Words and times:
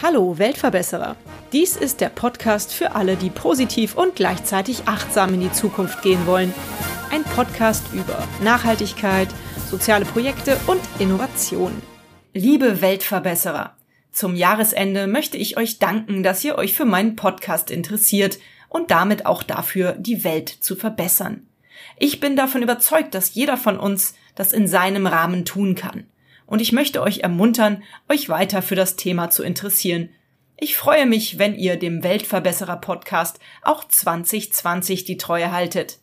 Hallo 0.00 0.38
Weltverbesserer. 0.38 1.16
Dies 1.52 1.74
ist 1.74 2.00
der 2.00 2.10
Podcast 2.10 2.72
für 2.72 2.94
alle, 2.94 3.16
die 3.16 3.30
positiv 3.30 3.96
und 3.96 4.14
gleichzeitig 4.14 4.86
achtsam 4.86 5.34
in 5.34 5.40
die 5.40 5.50
Zukunft 5.50 6.00
gehen 6.02 6.28
wollen. 6.28 6.54
Ein 7.10 7.24
Podcast 7.24 7.82
über 7.92 8.22
Nachhaltigkeit, 8.44 9.28
soziale 9.68 10.04
Projekte 10.04 10.56
und 10.68 10.80
Innovation. 11.00 11.82
Liebe 12.32 12.82
Weltverbesserer, 12.82 13.74
zum 14.12 14.36
Jahresende 14.36 15.08
möchte 15.08 15.36
ich 15.38 15.56
euch 15.56 15.80
danken, 15.80 16.22
dass 16.22 16.44
ihr 16.44 16.56
euch 16.56 16.72
für 16.72 16.84
meinen 16.84 17.16
Podcast 17.16 17.72
interessiert 17.72 18.38
und 18.68 18.92
damit 18.92 19.26
auch 19.26 19.42
dafür, 19.42 19.96
die 19.98 20.22
Welt 20.22 20.48
zu 20.48 20.76
verbessern. 20.76 21.48
Ich 21.98 22.20
bin 22.20 22.36
davon 22.36 22.62
überzeugt, 22.62 23.14
dass 23.14 23.34
jeder 23.34 23.56
von 23.56 23.78
uns 23.78 24.14
das 24.34 24.52
in 24.52 24.66
seinem 24.66 25.06
Rahmen 25.06 25.44
tun 25.44 25.74
kann. 25.74 26.06
Und 26.46 26.60
ich 26.60 26.72
möchte 26.72 27.02
euch 27.02 27.20
ermuntern, 27.20 27.82
euch 28.08 28.28
weiter 28.28 28.62
für 28.62 28.74
das 28.74 28.96
Thema 28.96 29.30
zu 29.30 29.42
interessieren. 29.42 30.10
Ich 30.56 30.76
freue 30.76 31.06
mich, 31.06 31.38
wenn 31.38 31.54
ihr 31.54 31.76
dem 31.76 32.02
Weltverbesserer 32.02 32.76
Podcast 32.76 33.38
auch 33.62 33.84
2020 33.84 35.04
die 35.04 35.16
Treue 35.16 35.52
haltet. 35.52 35.98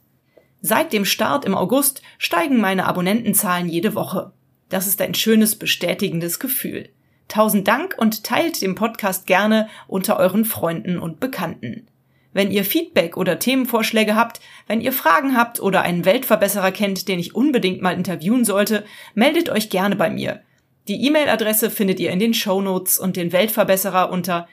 Seit 0.62 0.94
dem 0.94 1.06
Start 1.06 1.46
im 1.46 1.56
August 1.56 2.02
steigen 2.18 2.58
meine 2.58 2.86
Abonnentenzahlen 2.86 3.68
jede 3.68 3.96
Woche. 3.96 4.32
Das 4.70 4.88
ist 4.88 5.02
ein 5.02 5.14
schönes, 5.14 5.58
bestätigendes 5.58 6.40
Gefühl. 6.40 6.90
Tausend 7.28 7.68
Dank 7.68 7.96
und 7.98 8.24
teilt 8.24 8.62
den 8.62 8.76
Podcast 8.76 9.26
gerne 9.26 9.70
unter 9.88 10.18
euren 10.18 10.46
Freunden 10.46 11.00
und 11.00 11.20
Bekannten. 11.20 11.88
Wenn 12.34 12.52
ihr 12.52 12.64
Feedback 12.64 13.18
oder 13.18 13.40
Themenvorschläge 13.40 14.16
habt, 14.16 14.40
wenn 14.68 14.82
ihr 14.82 14.94
Fragen 14.94 15.36
habt 15.36 15.60
oder 15.60 15.82
einen 15.82 16.06
Weltverbesserer 16.06 16.72
kennt, 16.72 17.08
den 17.08 17.20
ich 17.20 17.36
unbedingt 17.36 17.82
mal 17.82 17.96
interviewen 17.96 18.46
sollte, 18.46 18.86
meldet 19.14 19.50
euch 19.50 19.70
gerne 19.70 19.96
bei 19.96 20.10
mir. 20.10 20.42
Die 20.88 21.06
E-Mail-Adresse 21.06 21.70
findet 21.70 22.00
ihr 22.00 22.12
in 22.12 22.20
den 22.20 22.34
Show 22.34 22.62
Notes 22.62 22.98
und 22.98 23.18
den 23.18 23.32
Weltverbesserer 23.32 24.10
unter 24.10 24.48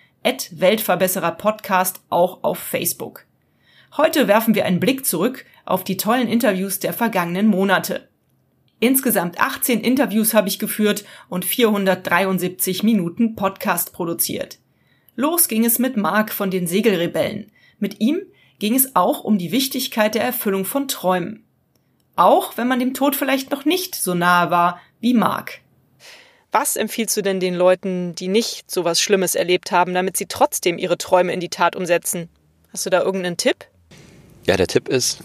Weltverbesserer 0.50 1.32
Podcast 1.32 2.02
auch 2.10 2.42
auf 2.42 2.58
Facebook. 2.58 3.24
Heute 3.96 4.28
werfen 4.28 4.54
wir 4.54 4.66
einen 4.66 4.80
Blick 4.80 5.06
zurück 5.06 5.46
auf 5.64 5.84
die 5.84 5.96
tollen 5.96 6.28
Interviews 6.28 6.80
der 6.80 6.92
vergangenen 6.92 7.46
Monate. 7.46 8.08
Insgesamt 8.80 9.40
18 9.40 9.80
Interviews 9.80 10.34
habe 10.34 10.48
ich 10.48 10.58
geführt 10.58 11.04
und 11.28 11.44
473 11.44 12.82
Minuten 12.82 13.34
Podcast 13.34 13.92
produziert. 13.92 14.58
Los 15.16 15.48
ging 15.48 15.64
es 15.64 15.78
mit 15.78 15.96
Marc 15.96 16.32
von 16.32 16.50
den 16.50 16.66
Segelrebellen. 16.66 17.50
Mit 17.78 18.00
ihm 18.00 18.20
ging 18.58 18.74
es 18.74 18.96
auch 18.96 19.24
um 19.24 19.38
die 19.38 19.52
Wichtigkeit 19.52 20.14
der 20.14 20.24
Erfüllung 20.24 20.64
von 20.64 20.88
Träumen. 20.88 21.44
Auch 22.16 22.56
wenn 22.56 22.66
man 22.66 22.80
dem 22.80 22.94
Tod 22.94 23.14
vielleicht 23.14 23.50
noch 23.50 23.64
nicht 23.64 23.94
so 23.94 24.14
nahe 24.14 24.50
war 24.50 24.80
wie 25.00 25.14
Mark. 25.14 25.60
Was 26.50 26.76
empfiehlst 26.76 27.16
du 27.16 27.22
denn 27.22 27.40
den 27.40 27.54
Leuten, 27.54 28.14
die 28.14 28.28
nicht 28.28 28.70
so 28.70 28.84
was 28.84 29.00
Schlimmes 29.00 29.34
erlebt 29.34 29.70
haben, 29.70 29.94
damit 29.94 30.16
sie 30.16 30.26
trotzdem 30.26 30.78
ihre 30.78 30.98
Träume 30.98 31.32
in 31.32 31.40
die 31.40 31.50
Tat 31.50 31.76
umsetzen? 31.76 32.28
Hast 32.72 32.86
du 32.86 32.90
da 32.90 33.02
irgendeinen 33.02 33.36
Tipp? 33.36 33.66
Ja, 34.46 34.56
der 34.56 34.66
Tipp 34.66 34.88
ist 34.88 35.18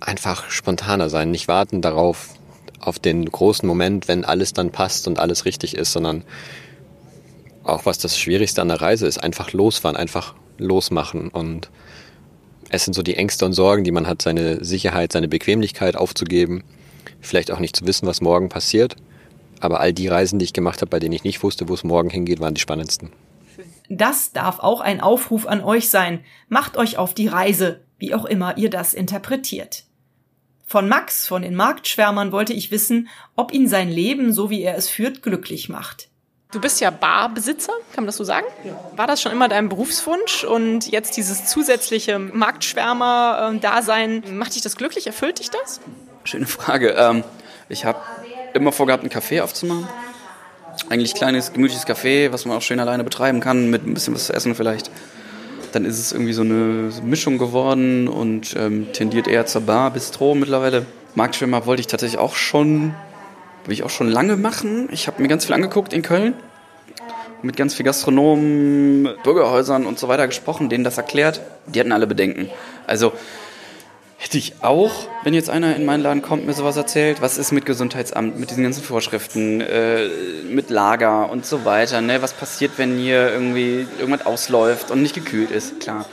einfach 0.00 0.48
spontaner 0.48 1.10
sein, 1.10 1.30
nicht 1.30 1.48
warten 1.48 1.82
darauf, 1.82 2.30
auf 2.80 2.98
den 3.00 3.26
großen 3.26 3.66
Moment, 3.66 4.06
wenn 4.06 4.24
alles 4.24 4.52
dann 4.52 4.70
passt 4.70 5.08
und 5.08 5.18
alles 5.18 5.44
richtig 5.44 5.76
ist, 5.76 5.92
sondern 5.92 6.24
auch 7.64 7.84
was 7.84 7.98
das 7.98 8.16
Schwierigste 8.16 8.62
an 8.62 8.68
der 8.68 8.80
Reise 8.80 9.06
ist, 9.06 9.18
einfach 9.18 9.52
losfahren, 9.52 9.96
einfach 9.96 10.34
losmachen. 10.58 11.28
Und 11.28 11.70
es 12.70 12.84
sind 12.84 12.94
so 12.94 13.02
die 13.02 13.16
Ängste 13.16 13.44
und 13.44 13.52
Sorgen, 13.52 13.84
die 13.84 13.92
man 13.92 14.06
hat, 14.06 14.22
seine 14.22 14.64
Sicherheit, 14.64 15.12
seine 15.12 15.28
Bequemlichkeit 15.28 15.96
aufzugeben, 15.96 16.64
vielleicht 17.20 17.50
auch 17.50 17.58
nicht 17.58 17.76
zu 17.76 17.86
wissen, 17.86 18.06
was 18.06 18.20
morgen 18.20 18.48
passiert. 18.48 18.96
Aber 19.60 19.80
all 19.80 19.92
die 19.92 20.08
Reisen, 20.08 20.38
die 20.38 20.44
ich 20.44 20.52
gemacht 20.52 20.80
habe, 20.80 20.90
bei 20.90 21.00
denen 21.00 21.14
ich 21.14 21.24
nicht 21.24 21.42
wusste, 21.42 21.68
wo 21.68 21.74
es 21.74 21.84
morgen 21.84 22.10
hingeht, 22.10 22.40
waren 22.40 22.54
die 22.54 22.60
spannendsten. 22.60 23.10
Das 23.88 24.32
darf 24.32 24.60
auch 24.60 24.80
ein 24.80 25.00
Aufruf 25.00 25.46
an 25.46 25.62
euch 25.62 25.88
sein. 25.88 26.20
Macht 26.48 26.76
euch 26.76 26.98
auf 26.98 27.14
die 27.14 27.26
Reise, 27.26 27.80
wie 27.98 28.14
auch 28.14 28.26
immer 28.26 28.56
ihr 28.58 28.70
das 28.70 28.94
interpretiert. 28.94 29.84
Von 30.66 30.88
Max 30.88 31.26
von 31.26 31.42
den 31.42 31.54
Marktschwärmern 31.54 32.30
wollte 32.30 32.52
ich 32.52 32.70
wissen, 32.70 33.08
ob 33.36 33.52
ihn 33.52 33.68
sein 33.68 33.88
Leben, 33.88 34.34
so 34.34 34.50
wie 34.50 34.62
er 34.62 34.76
es 34.76 34.88
führt, 34.88 35.22
glücklich 35.22 35.70
macht. 35.70 36.07
Du 36.50 36.62
bist 36.62 36.80
ja 36.80 36.90
Barbesitzer, 36.90 37.74
kann 37.92 38.04
man 38.04 38.06
das 38.06 38.16
so 38.16 38.24
sagen? 38.24 38.46
Ja. 38.64 38.72
War 38.96 39.06
das 39.06 39.20
schon 39.20 39.32
immer 39.32 39.48
dein 39.48 39.68
Berufswunsch 39.68 40.44
und 40.44 40.90
jetzt 40.90 41.18
dieses 41.18 41.44
zusätzliche 41.44 42.18
Marktschwärmer-Dasein, 42.18 44.22
macht 44.32 44.54
dich 44.54 44.62
das 44.62 44.76
glücklich? 44.76 45.06
Erfüllt 45.06 45.40
dich 45.40 45.50
das? 45.50 45.78
Schöne 46.24 46.46
Frage. 46.46 46.94
Ähm, 46.96 47.22
ich 47.68 47.84
habe 47.84 47.98
immer 48.54 48.72
vorgehabt, 48.72 49.02
einen 49.02 49.12
Café 49.12 49.42
aufzumachen. 49.42 49.86
Eigentlich 50.88 51.12
kleines, 51.12 51.52
gemütliches 51.52 51.86
Café, 51.86 52.32
was 52.32 52.46
man 52.46 52.56
auch 52.56 52.62
schön 52.62 52.80
alleine 52.80 53.04
betreiben 53.04 53.40
kann, 53.40 53.68
mit 53.68 53.86
ein 53.86 53.92
bisschen 53.92 54.14
was 54.14 54.28
zu 54.28 54.32
essen 54.32 54.54
vielleicht. 54.54 54.90
Dann 55.72 55.84
ist 55.84 55.98
es 55.98 56.12
irgendwie 56.12 56.32
so 56.32 56.40
eine 56.40 56.90
Mischung 57.02 57.36
geworden 57.36 58.08
und 58.08 58.56
ähm, 58.56 58.90
tendiert 58.94 59.28
eher 59.28 59.44
zur 59.44 59.60
Bar, 59.60 59.90
Bistro 59.90 60.34
mittlerweile. 60.34 60.86
Marktschwärmer 61.14 61.66
wollte 61.66 61.80
ich 61.80 61.88
tatsächlich 61.88 62.18
auch 62.18 62.36
schon 62.36 62.94
will 63.68 63.74
ich 63.74 63.82
auch 63.82 63.90
schon 63.90 64.10
lange 64.10 64.36
machen. 64.36 64.88
Ich 64.90 65.06
habe 65.06 65.20
mir 65.20 65.28
ganz 65.28 65.44
viel 65.44 65.54
angeguckt 65.54 65.92
in 65.92 66.02
Köln. 66.02 66.34
Mit 67.42 67.56
ganz 67.56 67.74
vielen 67.74 67.84
Gastronomen, 67.84 69.10
Bürgerhäusern 69.22 69.86
und 69.86 69.98
so 69.98 70.08
weiter 70.08 70.26
gesprochen, 70.26 70.68
denen 70.68 70.82
das 70.82 70.96
erklärt. 70.96 71.40
Die 71.66 71.78
hatten 71.78 71.92
alle 71.92 72.08
Bedenken. 72.08 72.50
Also 72.86 73.12
hätte 74.16 74.38
ich 74.38 74.54
auch, 74.62 75.08
wenn 75.22 75.34
jetzt 75.34 75.48
einer 75.48 75.76
in 75.76 75.84
meinen 75.84 76.02
Laden 76.02 76.22
kommt, 76.22 76.46
mir 76.46 76.54
sowas 76.54 76.76
erzählt, 76.76 77.22
was 77.22 77.38
ist 77.38 77.52
mit 77.52 77.64
Gesundheitsamt, 77.66 78.40
mit 78.40 78.50
diesen 78.50 78.64
ganzen 78.64 78.82
Vorschriften, 78.82 79.60
äh, 79.60 80.08
mit 80.50 80.70
Lager 80.70 81.30
und 81.30 81.46
so 81.46 81.64
weiter. 81.64 82.00
Ne? 82.00 82.22
Was 82.22 82.32
passiert, 82.32 82.72
wenn 82.78 82.96
hier 82.96 83.30
irgendwie 83.30 83.86
irgendwas 84.00 84.26
ausläuft 84.26 84.90
und 84.90 85.02
nicht 85.02 85.14
gekühlt 85.14 85.52
ist? 85.52 85.78
Klar. 85.78 86.06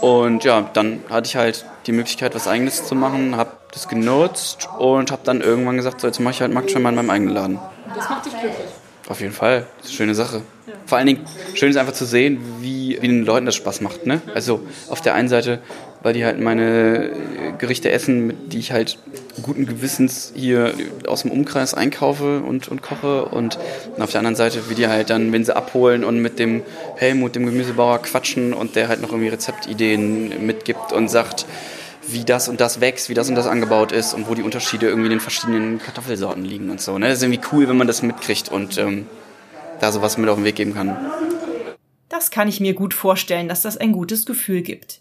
Und 0.00 0.42
ja, 0.42 0.68
dann 0.72 1.04
hatte 1.08 1.28
ich 1.28 1.36
halt 1.36 1.64
die 1.86 1.92
Möglichkeit, 1.92 2.34
was 2.34 2.48
Eigenes 2.48 2.84
zu 2.84 2.94
machen, 2.94 3.36
habe 3.36 3.52
das 3.74 3.88
genutzt 3.88 4.68
und 4.78 5.10
habe 5.10 5.22
dann 5.24 5.40
irgendwann 5.40 5.76
gesagt, 5.76 6.00
so 6.00 6.06
jetzt 6.06 6.20
mache 6.20 6.34
ich 6.34 6.40
halt 6.40 6.52
Marktschwimmer 6.52 6.88
in 6.88 6.94
meinem 6.94 7.10
eigenen 7.10 7.34
Laden. 7.34 7.58
Das 7.94 8.08
macht 8.08 8.26
dich 8.26 8.32
glücklich? 8.32 8.66
Auf 9.08 9.20
jeden 9.20 9.34
Fall, 9.34 9.66
das 9.78 9.86
ist 9.86 9.90
eine 9.90 9.96
schöne 9.96 10.14
Sache. 10.14 10.42
Ja. 10.66 10.72
Vor 10.86 10.96
allen 10.96 11.06
Dingen 11.06 11.26
schön 11.54 11.68
ist 11.68 11.76
einfach 11.76 11.92
zu 11.92 12.06
sehen, 12.06 12.40
wie, 12.60 12.96
wie 13.02 13.08
den 13.08 13.24
Leuten 13.24 13.44
das 13.44 13.54
Spaß 13.54 13.82
macht. 13.82 14.06
Ne? 14.06 14.22
Also 14.34 14.60
auf 14.88 15.02
der 15.02 15.14
einen 15.14 15.28
Seite, 15.28 15.60
weil 16.02 16.14
die 16.14 16.24
halt 16.24 16.40
meine 16.40 17.10
Gerichte 17.58 17.90
essen, 17.90 18.48
die 18.48 18.58
ich 18.58 18.72
halt 18.72 18.98
guten 19.42 19.66
Gewissens 19.66 20.32
hier 20.34 20.72
aus 21.06 21.22
dem 21.22 21.30
Umkreis 21.32 21.74
einkaufe 21.74 22.40
und, 22.40 22.68
und 22.68 22.80
koche. 22.80 23.26
Und 23.26 23.58
auf 23.98 24.10
der 24.10 24.20
anderen 24.20 24.36
Seite, 24.36 24.70
wie 24.70 24.74
die 24.74 24.86
halt 24.86 25.10
dann, 25.10 25.32
wenn 25.32 25.44
sie 25.44 25.54
abholen 25.54 26.02
und 26.02 26.20
mit 26.20 26.38
dem 26.38 26.62
Helmut, 26.96 27.34
dem 27.34 27.44
Gemüsebauer, 27.44 28.00
quatschen 28.00 28.54
und 28.54 28.74
der 28.74 28.88
halt 28.88 29.02
noch 29.02 29.10
irgendwie 29.10 29.28
Rezeptideen 29.28 30.46
mitgibt 30.46 30.92
und 30.94 31.08
sagt, 31.08 31.44
wie 32.08 32.24
das 32.24 32.48
und 32.48 32.60
das 32.60 32.80
wächst, 32.80 33.08
wie 33.08 33.14
das 33.14 33.28
und 33.28 33.34
das 33.34 33.46
angebaut 33.46 33.92
ist 33.92 34.14
und 34.14 34.28
wo 34.28 34.34
die 34.34 34.42
Unterschiede 34.42 34.86
irgendwie 34.86 35.06
in 35.06 35.12
den 35.12 35.20
verschiedenen 35.20 35.78
Kartoffelsorten 35.78 36.44
liegen 36.44 36.70
und 36.70 36.80
so. 36.80 36.98
Ne? 36.98 37.08
Das 37.08 37.18
ist 37.18 37.22
irgendwie 37.22 37.46
cool, 37.52 37.68
wenn 37.68 37.76
man 37.76 37.86
das 37.86 38.02
mitkriegt 38.02 38.50
und 38.50 38.78
ähm, 38.78 39.06
da 39.80 39.92
sowas 39.92 40.18
mit 40.18 40.28
auf 40.28 40.36
den 40.36 40.44
Weg 40.44 40.56
geben 40.56 40.74
kann. 40.74 40.96
Das 42.08 42.30
kann 42.30 42.48
ich 42.48 42.60
mir 42.60 42.74
gut 42.74 42.94
vorstellen, 42.94 43.48
dass 43.48 43.62
das 43.62 43.76
ein 43.76 43.92
gutes 43.92 44.26
Gefühl 44.26 44.62
gibt. 44.62 45.00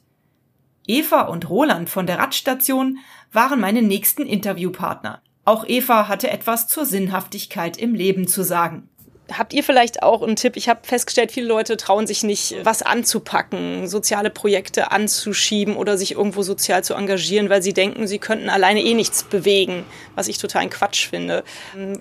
Eva 0.88 1.22
und 1.22 1.50
Roland 1.50 1.90
von 1.90 2.08
der 2.08 2.20
Radstation 2.20 2.98
waren 3.32 3.60
meine 3.60 3.82
nächsten 3.82 4.24
Interviewpartner. 4.24 5.22
Auch 5.46 5.66
Eva 5.68 6.08
hatte 6.08 6.30
etwas 6.30 6.68
zur 6.68 6.86
Sinnhaftigkeit 6.86 7.78
im 7.78 7.94
Leben 7.96 8.28
zu 8.28 8.44
sagen. 8.44 8.90
Habt 9.32 9.54
ihr 9.54 9.64
vielleicht 9.64 10.04
auch 10.04 10.22
einen 10.22 10.36
Tipp? 10.36 10.58
Ich 10.58 10.68
habe 10.68 10.82
festgestellt, 10.84 11.32
viele 11.32 11.48
Leute 11.48 11.78
trauen 11.78 12.08
sich 12.08 12.24
nicht, 12.24 12.56
was 12.64 12.82
anzupacken, 12.82 13.88
soziale 13.88 14.30
Projekte 14.30 14.92
anzuschieben 14.92 15.76
oder 15.76 15.98
sich 15.98 16.14
irgendwo 16.14 16.44
sozial 16.44 16.84
zu 16.84 16.94
engagieren, 16.94 17.50
weil 17.50 17.64
sie 17.64 17.74
denken, 17.74 18.06
sie 18.06 18.20
könnten 18.20 18.50
alleine 18.50 18.82
eh 18.82 18.94
nichts 18.94 19.24
bewegen, 19.24 19.86
was 20.16 20.28
ich 20.28 20.38
total 20.38 20.68
Quatsch 20.70 21.08
finde. 21.08 21.44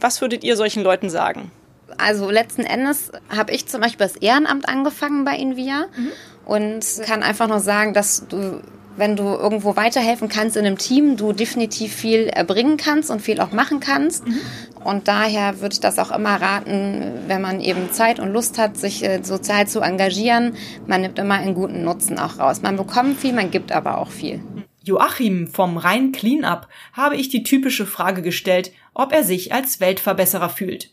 Was 0.01 0.21
würdet 0.21 0.43
ihr 0.45 0.57
solchen 0.57 0.83
Leuten 0.83 1.11
sagen? 1.11 1.51
Also 1.99 2.31
letzten 2.31 2.63
Endes 2.63 3.13
habe 3.29 3.53
ich 3.53 3.67
zum 3.69 3.81
Beispiel 3.81 4.07
das 4.07 4.17
Ehrenamt 4.17 4.69
angefangen 4.69 5.25
bei 5.25 5.37
Invia. 5.37 5.87
Mhm 5.97 6.13
und 6.45 6.85
kann 7.07 7.23
einfach 7.23 7.49
nur 7.49 7.61
sagen, 7.61 7.95
dass 7.95 8.27
du 8.29 8.61
wenn 8.97 9.17
du 9.17 9.25
irgendwo 9.25 9.77
weiterhelfen 9.77 10.29
kannst 10.29 10.57
in 10.57 10.67
einem 10.67 10.79
Team, 10.79 11.17
du 11.17 11.33
definitiv 11.33 11.95
viel 11.95 12.29
erbringen 12.29 12.77
kannst 12.77 13.11
und 13.11 13.21
viel 13.21 13.41
auch 13.41 13.53
machen 13.53 13.81
kannst. 13.81 14.27
Mhm. 14.27 14.41
Und 14.85 15.09
daher 15.09 15.61
würde 15.61 15.75
ich 15.75 15.81
das 15.81 15.99
auch 15.99 16.11
immer 16.11 16.41
raten, 16.41 17.21
wenn 17.29 17.41
man 17.41 17.61
eben 17.61 17.93
Zeit 17.93 18.19
und 18.19 18.33
Lust 18.33 18.59
hat, 18.59 18.77
sich 18.77 19.05
äh, 19.05 19.23
sozial 19.23 19.69
zu 19.69 19.81
engagieren. 19.81 20.57
Man 20.87 21.03
nimmt 21.03 21.19
immer 21.19 21.35
einen 21.35 21.55
guten 21.55 21.85
Nutzen 21.85 22.19
auch 22.19 22.39
raus. 22.39 22.63
Man 22.63 22.77
bekommt 22.77 23.19
viel, 23.19 23.33
man 23.33 23.51
gibt 23.51 23.73
aber 23.73 23.99
auch 23.99 24.11
viel. 24.11 24.43
Joachim 24.85 25.47
vom 25.47 25.77
Rhein 25.77 26.11
Cleanup 26.11 26.67
habe 26.93 27.17
ich 27.17 27.29
die 27.29 27.45
typische 27.45 27.87
Frage 27.87 28.21
gestellt, 28.21 28.73
ob 28.95 29.13
er 29.13 29.23
sich 29.23 29.53
als 29.53 29.81
Weltverbesserer 29.81 30.49
fühlt. 30.49 30.91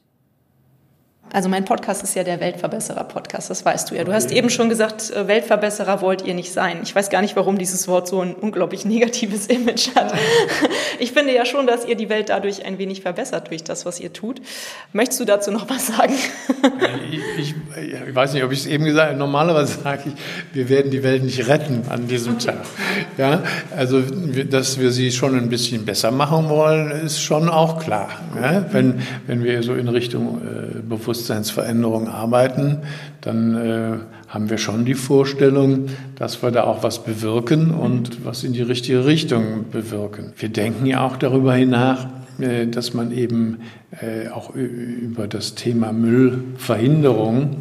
Also 1.31 1.48
mein 1.48 1.64
Podcast 1.64 2.02
ist 2.04 2.16
ja 2.16 2.24
der 2.24 2.40
Weltverbesserer-Podcast, 2.40 3.52
das 3.52 3.64
weißt 3.64 3.92
du 3.92 3.96
ja. 3.96 4.04
Du 4.04 4.12
hast 4.12 4.31
eben 4.31 4.50
schon 4.50 4.68
gesagt, 4.68 5.12
äh, 5.12 5.28
Weltverbesserer 5.28 6.02
wollt 6.02 6.26
ihr 6.26 6.34
nicht 6.34 6.52
sein. 6.52 6.80
Ich 6.81 6.96
weiß 6.96 7.12
gar 7.12 7.22
nicht, 7.22 7.36
warum 7.36 7.60
dieses 7.60 7.88
Wort 7.88 8.08
so 8.08 8.22
ein 8.22 8.34
unglaublich 8.34 8.84
negatives 8.86 9.48
Image 9.48 9.96
hat. 9.96 10.14
Ich 11.02 11.14
finde 11.14 11.34
ja 11.34 11.46
schon, 11.46 11.66
dass 11.66 11.86
ihr 11.86 11.96
die 11.96 12.10
Welt 12.10 12.28
dadurch 12.28 12.66
ein 12.66 12.78
wenig 12.78 13.02
verbessert 13.02 13.50
durch 13.50 13.64
das, 13.64 13.86
was 13.86 14.02
ihr 14.02 14.12
tut. 14.12 14.42
Möchtest 14.92 15.22
du 15.22 15.26
dazu 15.26 15.50
noch 15.50 15.70
was 15.70 15.88
sagen? 15.88 16.14
Ich, 17.10 17.22
ich, 17.38 17.56
ich 18.10 18.16
weiß 18.16 18.34
nicht, 18.34 18.44
ob 18.44 18.52
ich 18.52 18.60
es 18.60 18.66
eben 18.66 18.84
gesagt 18.84 19.10
habe. 19.10 19.18
Normalerweise 19.18 19.80
sage 19.81 20.04
ich, 20.08 20.14
wir 20.54 20.68
werden 20.68 20.92
die 20.92 21.02
Welt 21.02 21.24
nicht 21.24 21.48
retten 21.48 21.84
an 21.88 22.10
diesem 22.10 22.38
Tag. 22.38 22.66
Ja, 23.18 23.44
also, 23.76 24.02
dass 24.02 24.78
wir 24.78 24.92
sie 24.92 25.12
schon 25.12 25.38
ein 25.38 25.48
bisschen 25.48 25.86
besser 25.86 26.12
machen 26.12 26.50
wollen, 26.50 26.92
ist 26.92 27.22
schon 27.22 27.48
auch 27.48 27.81
klar. 27.81 28.10
Ja? 28.36 28.66
Wenn, 28.72 29.02
wenn 29.26 29.44
wir 29.46 29.64
so 29.64 29.76
in 29.76 29.88
Richtung 29.88 30.42
äh, 30.42 30.80
Bewusstseinsveränderung 31.19 32.07
arbeiten, 32.07 32.80
dann 33.21 33.56
äh, 33.56 33.98
haben 34.27 34.50
wir 34.50 34.57
schon 34.57 34.86
die 34.86 34.94
Vorstellung, 34.94 35.88
dass 36.16 36.42
wir 36.42 36.51
da 36.51 36.63
auch 36.63 36.83
was 36.83 37.04
bewirken 37.04 37.71
und 37.71 38.25
was 38.25 38.44
in 38.44 38.54
die 38.54 38.62
richtige 38.62 39.06
Richtung 39.06 39.66
bewirken. 39.71 40.33
Wir 40.38 40.50
denken 40.50 40.86
ja 40.86 41.06
auch 41.06 41.18
darüber 41.18 41.54
hinaus, 41.56 42.07
äh, 42.39 42.68
dass 42.68 42.94
man 42.94 43.12
eben 43.12 43.60
äh, 44.01 44.30
auch 44.30 44.56
über 44.56 45.27
das 45.27 45.56
Thema 45.56 45.92
Müllverhinderung 45.92 47.57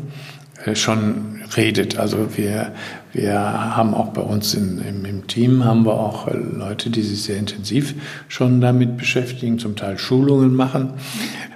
äh, 0.64 0.75
schon 0.75 1.40
redet. 1.56 1.99
Also 1.99 2.37
wir, 2.37 2.72
wir 3.12 3.34
haben 3.34 3.94
auch 3.94 4.08
bei 4.08 4.22
uns 4.22 4.55
in, 4.55 4.81
im, 4.87 5.05
im, 5.05 5.26
Team 5.26 5.64
haben 5.64 5.84
wir 5.84 5.94
auch 5.94 6.28
Leute, 6.32 6.90
die 6.90 7.02
sich 7.02 7.22
sehr 7.22 7.38
intensiv 7.38 7.94
schon 8.28 8.60
damit 8.60 8.96
beschäftigen, 8.96 9.58
zum 9.58 9.76
Teil 9.76 9.99
Schulungen 9.99 10.55
machen. 10.55 10.93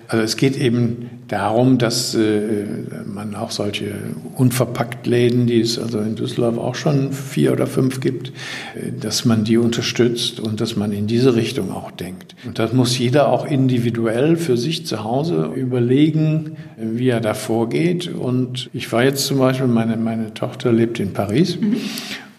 Also 0.08 0.24
es 0.24 0.36
geht 0.36 0.56
eben 0.56 1.08
darum, 1.32 1.78
dass 1.78 2.14
äh, 2.14 2.66
man 3.06 3.34
auch 3.34 3.50
solche 3.50 3.94
Unverpacktläden, 4.36 5.46
die 5.46 5.62
es 5.62 5.78
also 5.78 5.98
in 6.00 6.14
Düsseldorf 6.14 6.58
auch 6.58 6.74
schon 6.74 7.12
vier 7.12 7.52
oder 7.52 7.66
fünf 7.66 8.00
gibt, 8.00 8.28
äh, 8.74 8.92
dass 9.00 9.24
man 9.24 9.42
die 9.42 9.56
unterstützt 9.56 10.40
und 10.40 10.60
dass 10.60 10.76
man 10.76 10.92
in 10.92 11.06
diese 11.06 11.34
Richtung 11.34 11.72
auch 11.72 11.90
denkt. 11.90 12.36
Und 12.44 12.58
das 12.58 12.74
muss 12.74 12.98
jeder 12.98 13.28
auch 13.28 13.46
individuell 13.46 14.36
für 14.36 14.58
sich 14.58 14.84
zu 14.84 15.04
Hause 15.04 15.50
überlegen, 15.56 16.58
wie 16.76 17.08
er 17.08 17.20
da 17.20 17.32
vorgeht. 17.32 18.12
Und 18.12 18.68
ich 18.74 18.92
war 18.92 19.02
jetzt 19.02 19.24
zum 19.24 19.38
Beispiel, 19.38 19.68
meine, 19.68 19.96
meine 19.96 20.34
Tochter 20.34 20.70
lebt 20.70 21.00
in 21.00 21.14
Paris 21.14 21.58
mhm. 21.58 21.76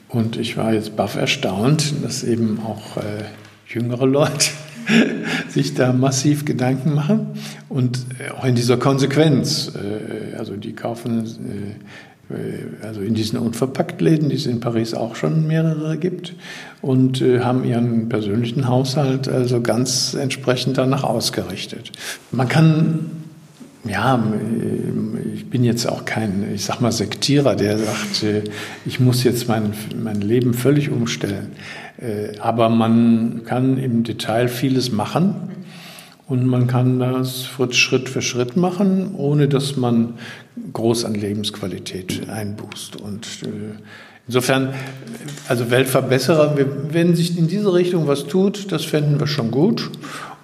und 0.10 0.38
ich 0.38 0.56
war 0.56 0.72
jetzt 0.72 0.96
baff 0.96 1.16
erstaunt, 1.16 1.96
dass 2.04 2.24
eben 2.24 2.60
auch 2.64 2.98
äh, 2.98 3.24
jüngere 3.74 4.06
Leute 4.06 4.52
sich 5.50 5.74
da 5.74 5.94
massiv 5.94 6.46
Gedanken 6.46 6.94
machen 6.94 7.28
und 7.70 8.06
äh, 8.20 8.32
auch 8.32 8.46
in 8.46 8.56
dieser 8.56 8.78
Konsequenz. 8.78 9.72
Äh, 9.76 10.36
also 10.38 10.56
die 10.56 10.74
kaufen 10.74 11.26
äh, 11.26 12.36
also 12.82 13.02
in 13.02 13.14
diesen 13.14 13.38
Unverpacktläden, 13.38 14.30
die 14.30 14.38
es 14.38 14.46
in 14.48 14.60
Paris 14.60 14.94
auch 14.94 15.16
schon 15.16 15.46
mehrere 15.46 15.98
gibt, 15.98 16.34
und 16.82 17.22
haben 17.22 17.64
ihren 17.64 18.10
persönlichen 18.10 18.68
Haushalt 18.68 19.28
also 19.28 19.62
ganz 19.62 20.16
entsprechend 20.16 20.78
danach 20.78 21.04
ausgerichtet. 21.04 21.92
Man 22.32 22.48
kann 22.48 23.23
ja, 23.86 24.24
ich 25.34 25.50
bin 25.50 25.64
jetzt 25.64 25.86
auch 25.86 26.06
kein, 26.06 26.54
ich 26.54 26.64
sag 26.64 26.80
mal, 26.80 26.92
Sektierer, 26.92 27.56
der 27.56 27.78
sagt, 27.78 28.26
ich 28.86 29.00
muss 29.00 29.24
jetzt 29.24 29.48
mein, 29.48 29.74
mein 30.02 30.22
Leben 30.22 30.54
völlig 30.54 30.90
umstellen. 30.90 31.52
Äh, 31.98 32.38
aber 32.40 32.70
man 32.70 33.44
kann 33.46 33.78
im 33.78 34.04
Detail 34.04 34.48
vieles 34.48 34.92
machen 34.92 35.36
und 36.28 36.46
man 36.46 36.68
kann 36.68 37.00
das 37.00 37.48
Schritt 37.72 38.10
für 38.10 38.22
Schritt 38.22 38.56
machen, 38.56 39.16
ohne 39.16 39.48
dass 39.48 39.76
man 39.76 40.16
groß 40.72 41.06
an 41.06 41.16
Lebensqualität 41.16 42.30
einbußt. 42.30 42.96
Und 42.96 43.26
äh, 43.44 43.78
insofern, 44.28 44.74
also 45.48 45.70
Weltverbesserer, 45.70 46.58
wenn 46.90 47.16
sich 47.16 47.38
in 47.38 47.48
diese 47.48 47.74
Richtung 47.74 48.08
was 48.08 48.28
tut, 48.28 48.72
das 48.72 48.86
fänden 48.86 49.20
wir 49.20 49.28
schon 49.28 49.52
gut. 49.52 49.92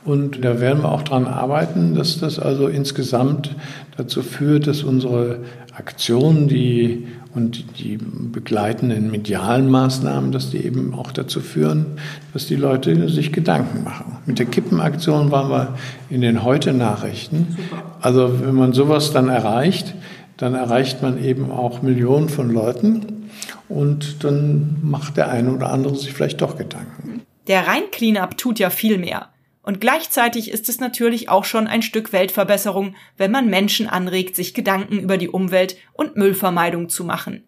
Und 0.09 0.43
da 0.43 0.59
werden 0.59 0.81
wir 0.81 0.91
auch 0.91 1.03
daran 1.03 1.27
arbeiten, 1.27 1.93
dass 1.93 2.19
das 2.19 2.39
also 2.39 2.67
insgesamt 2.67 3.55
dazu 3.95 4.23
führt, 4.23 4.65
dass 4.65 4.81
unsere 4.81 5.41
Aktionen, 5.77 6.47
die 6.47 7.05
und 7.35 7.77
die 7.77 7.99
begleitenden 7.99 9.11
medialen 9.11 9.69
Maßnahmen, 9.69 10.31
dass 10.31 10.49
die 10.49 10.65
eben 10.65 10.95
auch 10.95 11.11
dazu 11.11 11.41
führen, 11.41 11.85
dass 12.33 12.47
die 12.47 12.55
Leute 12.55 13.07
sich 13.07 13.31
Gedanken 13.31 13.83
machen. 13.83 14.17
Mit 14.25 14.39
der 14.39 14.47
Kippenaktion 14.47 15.29
waren 15.29 15.51
wir 15.51 15.77
in 16.09 16.21
den 16.21 16.43
Heute-Nachrichten. 16.43 17.55
Also 18.01 18.41
wenn 18.43 18.55
man 18.55 18.73
sowas 18.73 19.13
dann 19.13 19.29
erreicht, 19.29 19.93
dann 20.37 20.55
erreicht 20.55 21.03
man 21.03 21.23
eben 21.23 21.51
auch 21.51 21.83
Millionen 21.83 22.29
von 22.29 22.49
Leuten 22.49 23.29
und 23.67 24.23
dann 24.23 24.77
macht 24.81 25.17
der 25.17 25.29
eine 25.29 25.51
oder 25.51 25.71
andere 25.71 25.95
sich 25.95 26.13
vielleicht 26.13 26.41
doch 26.41 26.57
Gedanken. 26.57 27.21
Der 27.47 27.67
Rhein-Cleanup 27.67 28.39
tut 28.39 28.57
ja 28.57 28.71
viel 28.71 28.97
mehr. 28.97 29.27
Und 29.69 29.79
gleichzeitig 29.79 30.49
ist 30.49 30.67
es 30.67 30.79
natürlich 30.79 31.29
auch 31.29 31.45
schon 31.45 31.67
ein 31.67 31.83
Stück 31.83 32.11
Weltverbesserung, 32.11 32.95
wenn 33.17 33.29
man 33.29 33.51
Menschen 33.51 33.87
anregt, 33.87 34.35
sich 34.35 34.55
Gedanken 34.55 34.97
über 34.97 35.15
die 35.15 35.29
Umwelt 35.29 35.77
und 35.93 36.15
Müllvermeidung 36.15 36.89
zu 36.89 37.03
machen. 37.03 37.43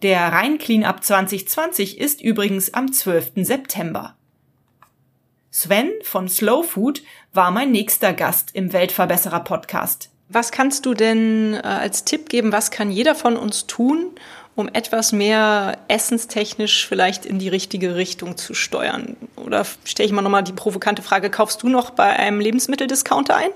Der 0.00 0.32
Rhein 0.32 0.56
Cleanup 0.56 1.04
2020 1.04 1.98
ist 1.98 2.22
übrigens 2.22 2.72
am 2.72 2.90
12. 2.90 3.32
September. 3.44 4.16
Sven 5.50 5.90
von 6.04 6.30
Slow 6.30 6.62
Food 6.66 7.02
war 7.34 7.50
mein 7.50 7.70
nächster 7.70 8.14
Gast 8.14 8.52
im 8.54 8.72
Weltverbesserer 8.72 9.40
Podcast. 9.40 10.08
Was 10.30 10.52
kannst 10.52 10.86
du 10.86 10.94
denn 10.94 11.52
äh, 11.52 11.58
als 11.58 12.04
Tipp 12.04 12.30
geben? 12.30 12.50
Was 12.50 12.70
kann 12.70 12.90
jeder 12.90 13.14
von 13.14 13.36
uns 13.36 13.66
tun, 13.66 14.12
um 14.58 14.68
etwas 14.72 15.12
mehr 15.12 15.78
essenstechnisch 15.86 16.86
vielleicht 16.88 17.24
in 17.24 17.38
die 17.38 17.48
richtige 17.48 17.94
Richtung 17.94 18.36
zu 18.36 18.54
steuern? 18.54 19.16
Oder 19.36 19.64
stelle 19.84 20.06
ich 20.06 20.12
mal 20.12 20.22
nochmal 20.22 20.42
die 20.42 20.52
provokante 20.52 21.02
Frage, 21.02 21.30
kaufst 21.30 21.62
du 21.62 21.68
noch 21.68 21.90
bei 21.90 22.08
einem 22.08 22.40
Lebensmitteldiscounter 22.40 23.36
ein? 23.36 23.50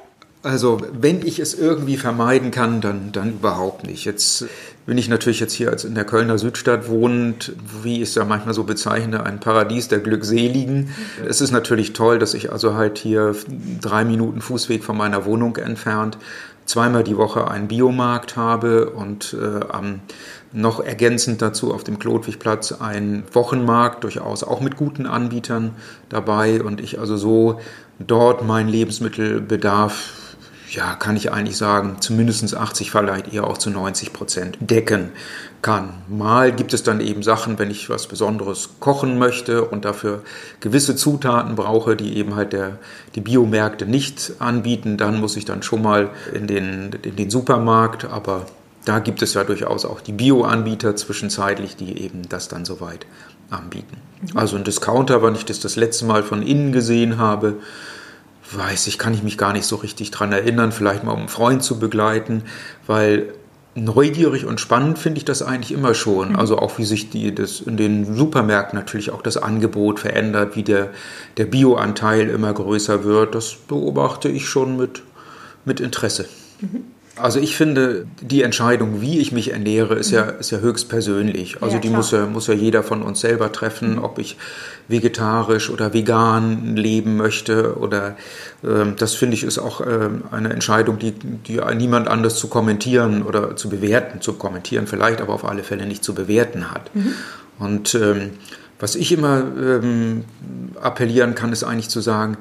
Also, 0.45 0.81
wenn 0.93 1.25
ich 1.25 1.39
es 1.39 1.55
irgendwie 1.55 1.97
vermeiden 1.97 2.51
kann, 2.51 2.81
dann, 2.81 3.13
dann 3.13 3.31
überhaupt 3.31 3.87
nicht. 3.87 4.05
Jetzt 4.05 4.47
bin 4.87 4.99
ich 4.99 5.09
natürlich 5.09 5.39
jetzt 5.39 5.53
hier 5.53 5.71
als 5.71 5.85
in 5.85 5.95
der 5.95 6.05
Kölner 6.05 6.37
Südstadt 6.37 6.89
wohnend, 6.89 7.53
wie 7.83 8.03
ich 8.03 8.09
es 8.09 8.15
ja 8.17 8.25
manchmal 8.25 8.53
so 8.53 8.65
bezeichne, 8.65 9.25
ein 9.25 9.39
Paradies 9.39 9.87
der 9.87 10.01
Glückseligen. 10.01 10.91
Es 11.29 11.41
ist 11.41 11.53
natürlich 11.53 11.93
toll, 11.93 12.19
dass 12.19 12.35
ich 12.35 12.51
also 12.51 12.75
halt 12.75 12.99
hier 12.99 13.37
drei 13.81 14.05
Minuten 14.05 14.41
Fußweg 14.41 14.83
von 14.83 14.97
meiner 14.97 15.25
Wohnung 15.25 15.57
entfernt 15.57 16.19
zweimal 16.67 17.05
die 17.05 17.17
Woche 17.17 17.51
einen 17.51 17.69
Biomarkt 17.69 18.37
habe 18.37 18.91
und 18.91 19.37
äh, 19.39 19.65
am 19.69 20.01
noch 20.53 20.81
ergänzend 20.81 21.43
dazu 21.43 21.73
auf 21.73 21.85
dem 21.85 21.99
Klotwigplatz 21.99 22.73
ein 22.73 23.25
Wochenmarkt, 23.33 24.05
durchaus 24.05 24.45
auch 24.45 24.61
mit 24.61 24.77
guten 24.77 25.07
Anbietern 25.07 25.75
dabei 26.09 26.63
und 26.63 26.81
ich 26.81 26.99
also 26.99 27.17
so 27.17 27.61
dort 27.99 28.45
meinen 28.47 28.69
Lebensmittelbedarf 28.69 30.23
ja, 30.75 30.95
kann 30.95 31.17
ich 31.17 31.31
eigentlich 31.31 31.57
sagen, 31.57 31.97
zumindest 32.01 32.57
80, 32.57 32.91
vielleicht 32.91 33.33
eher 33.33 33.47
auch 33.47 33.59
zu 33.59 33.71
90 33.71 34.13
Prozent 34.13 34.57
decken 34.61 35.11
kann. 35.61 35.91
Mal 36.09 36.53
gibt 36.53 36.73
es 36.73 36.83
dann 36.83 37.01
eben 37.01 37.23
Sachen, 37.23 37.59
wenn 37.59 37.71
ich 37.71 37.91
was 37.91 38.07
Besonderes 38.07 38.71
kochen 38.81 39.19
möchte 39.19 39.65
und 39.65 39.85
dafür 39.85 40.23
gewisse 40.61 40.97
Zutaten 40.97 41.57
brauche, 41.57 41.95
die 41.95 42.17
eben 42.17 42.35
halt 42.37 42.55
der, 42.55 42.79
die 43.15 43.21
Biomärkte 43.21 43.87
nicht 43.87 44.33
anbieten, 44.39 44.97
dann 44.97 45.21
muss 45.21 45.37
ich 45.37 45.45
dann 45.45 45.63
schon 45.63 45.83
mal 45.83 46.11
in 46.33 46.47
den, 46.47 46.91
in 47.03 47.17
den 47.17 47.31
Supermarkt, 47.31 48.07
aber 48.07 48.47
da 48.85 48.99
gibt 48.99 49.23
es 49.23 49.35
ja 49.35 49.45
durchaus 49.45 49.85
auch 49.85 50.01
die 50.01 50.13
Bio-Anbieter 50.13 50.97
zwischenzeitlich, 50.97 51.77
die 51.77 52.03
eben 52.03 52.23
das 52.29 52.49
dann 52.49 52.65
soweit 52.65 53.07
anbieten. 53.51 53.97
Mhm. 54.21 54.37
Also 54.37 54.57
ein 54.57 54.65
Discounter, 54.65 55.23
wenn 55.23 55.35
ich 55.35 55.45
das 55.45 55.61
das 55.61 55.77
letzte 55.77 56.05
Mal 56.05 56.23
von 56.23 56.43
innen 56.43 56.73
gesehen 56.73 57.19
habe, 57.19 57.59
weiß 58.51 58.87
ich, 58.89 58.99
kann 58.99 59.15
ich 59.15 59.23
mich 59.23 59.39
gar 59.39 59.53
nicht 59.53 59.67
so 59.67 59.77
richtig 59.77 60.11
dran 60.11 60.33
erinnern, 60.33 60.73
vielleicht 60.73 61.05
mal 61.05 61.13
um 61.13 61.21
einen 61.21 61.29
Freund 61.29 61.63
zu 61.63 61.79
begleiten, 61.79 62.43
weil 62.87 63.33
neugierig 63.75 64.45
und 64.45 64.61
spannend 64.61 64.99
finde 64.99 65.19
ich 65.19 65.25
das 65.25 65.43
eigentlich 65.43 65.73
immer 65.73 65.95
schon. 65.95 66.31
Mhm. 66.31 66.37
Also 66.37 66.59
auch 66.59 66.79
wie 66.79 66.85
sich 66.85 67.11
die, 67.11 67.35
das 67.35 67.61
in 67.61 67.77
den 67.77 68.15
Supermärkten 68.17 68.79
natürlich 68.79 69.11
auch 69.11 69.23
das 69.23 69.37
Angebot 69.37 70.01
verändert, 70.01 70.57
wie 70.57 70.63
der, 70.63 70.91
der 71.37 71.47
Bioanteil 71.47 72.29
immer 72.29 72.53
größer 72.53 73.05
wird. 73.05 73.35
Das 73.35 73.55
beobachte 73.55 74.29
ich 74.29 74.49
schon 74.49 74.77
mit, 74.77 75.03
mit 75.65 75.81
Interesse. 75.81 76.27
Mhm. 76.61 76.85
Also 77.17 77.41
ich 77.41 77.57
finde, 77.57 78.07
die 78.23 78.43
Entscheidung, 78.43 79.03
wie 79.03 79.19
ich 79.19 79.33
mich 79.33 79.53
ernähre, 79.53 79.97
ist 79.97 80.11
ja, 80.11 80.23
ist 80.23 80.51
ja 80.51 80.61
höchst 80.61 80.89
persönlich. 80.89 81.63
Also 81.63 81.75
ja, 81.75 81.81
die 81.81 81.91
muss 81.91 82.11
ja, 82.11 82.27
muss 82.27 82.47
ja 82.47 82.55
jeder 82.55 82.83
von 82.83 83.03
uns 83.03 83.21
selber 83.21 83.53
treffen, 83.53 83.99
ob 83.99 84.19
ich 84.19 84.39
vegetarisch 84.89 85.69
oder 85.69 85.93
vegan 85.93 86.75
leben 86.75 87.19
möchte. 87.19 87.77
Oder 87.77 88.17
ähm, 88.65 88.95
das 88.97 89.15
finde 89.15 89.35
ich 89.35 89.45
ist 89.45 89.59
auch 89.59 89.83
ähm, 89.87 90.23
eine 90.31 90.51
Entscheidung, 90.55 90.99
die, 90.99 91.13
die 91.13 91.61
niemand 91.77 92.09
anders 92.09 92.37
zu 92.37 92.49
kommentieren 92.49 93.23
oder 93.23 93.57
zu 93.57 93.69
bewerten, 93.69 94.23
zu 94.23 94.33
kommentieren 94.33 94.87
vielleicht, 94.87 95.21
aber 95.21 95.35
auf 95.35 95.45
alle 95.45 95.65
Fälle 95.65 95.85
nicht 95.85 96.03
zu 96.03 96.15
bewerten 96.15 96.71
hat. 96.71 96.95
Mhm. 96.95 97.13
Und 97.59 97.95
ähm, 97.95 98.31
was 98.81 98.95
ich 98.95 99.13
immer 99.13 99.45
ähm, 99.61 100.25
appellieren 100.81 101.35
kann, 101.35 101.53
ist 101.53 101.63
eigentlich 101.63 101.91
zu 101.91 102.01
sagen, 102.01 102.39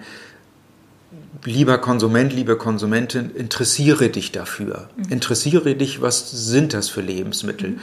lieber 1.43 1.77
Konsument, 1.77 2.33
liebe 2.33 2.57
Konsumentin, 2.57 3.31
interessiere 3.31 4.09
dich 4.09 4.31
dafür. 4.31 4.89
Mhm. 4.95 5.11
Interessiere 5.11 5.75
dich, 5.75 6.01
was 6.01 6.29
sind 6.31 6.73
das 6.73 6.89
für 6.89 7.01
Lebensmittel? 7.01 7.71
Mhm. 7.71 7.79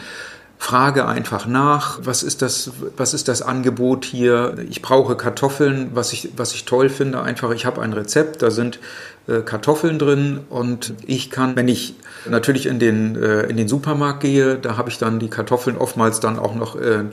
Frage 0.61 1.07
einfach 1.07 1.47
nach, 1.47 2.00
was 2.03 2.25
ist 2.25 2.43
das, 2.43 2.73
was 2.97 3.15
ist 3.15 3.29
das 3.29 3.43
Angebot 3.43 4.05
hier? 4.05 4.57
Ich 4.69 4.83
brauche 4.83 5.17
Kartoffeln, 5.17 5.91
was 5.95 6.12
ich, 6.12 6.31
was 6.37 6.53
ich 6.53 6.65
toll 6.65 6.88
finde, 6.88 7.23
einfach, 7.23 7.53
ich 7.53 7.65
habe 7.65 7.81
ein 7.81 7.93
Rezept, 7.93 8.43
da 8.43 8.50
sind 8.50 8.81
äh, 9.29 9.41
Kartoffeln 9.41 10.00
drin 10.00 10.41
und 10.50 10.95
ich 11.07 11.31
kann, 11.31 11.55
wenn 11.55 11.69
ich 11.69 11.95
natürlich 12.29 12.67
in 12.67 12.81
den, 12.81 13.15
äh, 13.15 13.43
in 13.43 13.57
den 13.57 13.69
Supermarkt 13.69 14.21
gehe, 14.21 14.57
da 14.57 14.77
habe 14.77 14.91
ich 14.91 14.99
dann 14.99 15.21
die 15.21 15.31
Kartoffeln 15.31 15.77
oftmals 15.77 16.19
dann 16.19 16.41
auch 16.41 16.57
noch 16.57 16.75
äh, 16.75 17.05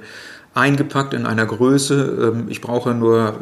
eingepackt 0.55 1.13
in 1.13 1.27
einer 1.27 1.45
Größe. 1.45 2.33
Ähm, 2.33 2.45
ich 2.49 2.61
brauche 2.61 2.95
nur, 2.95 3.35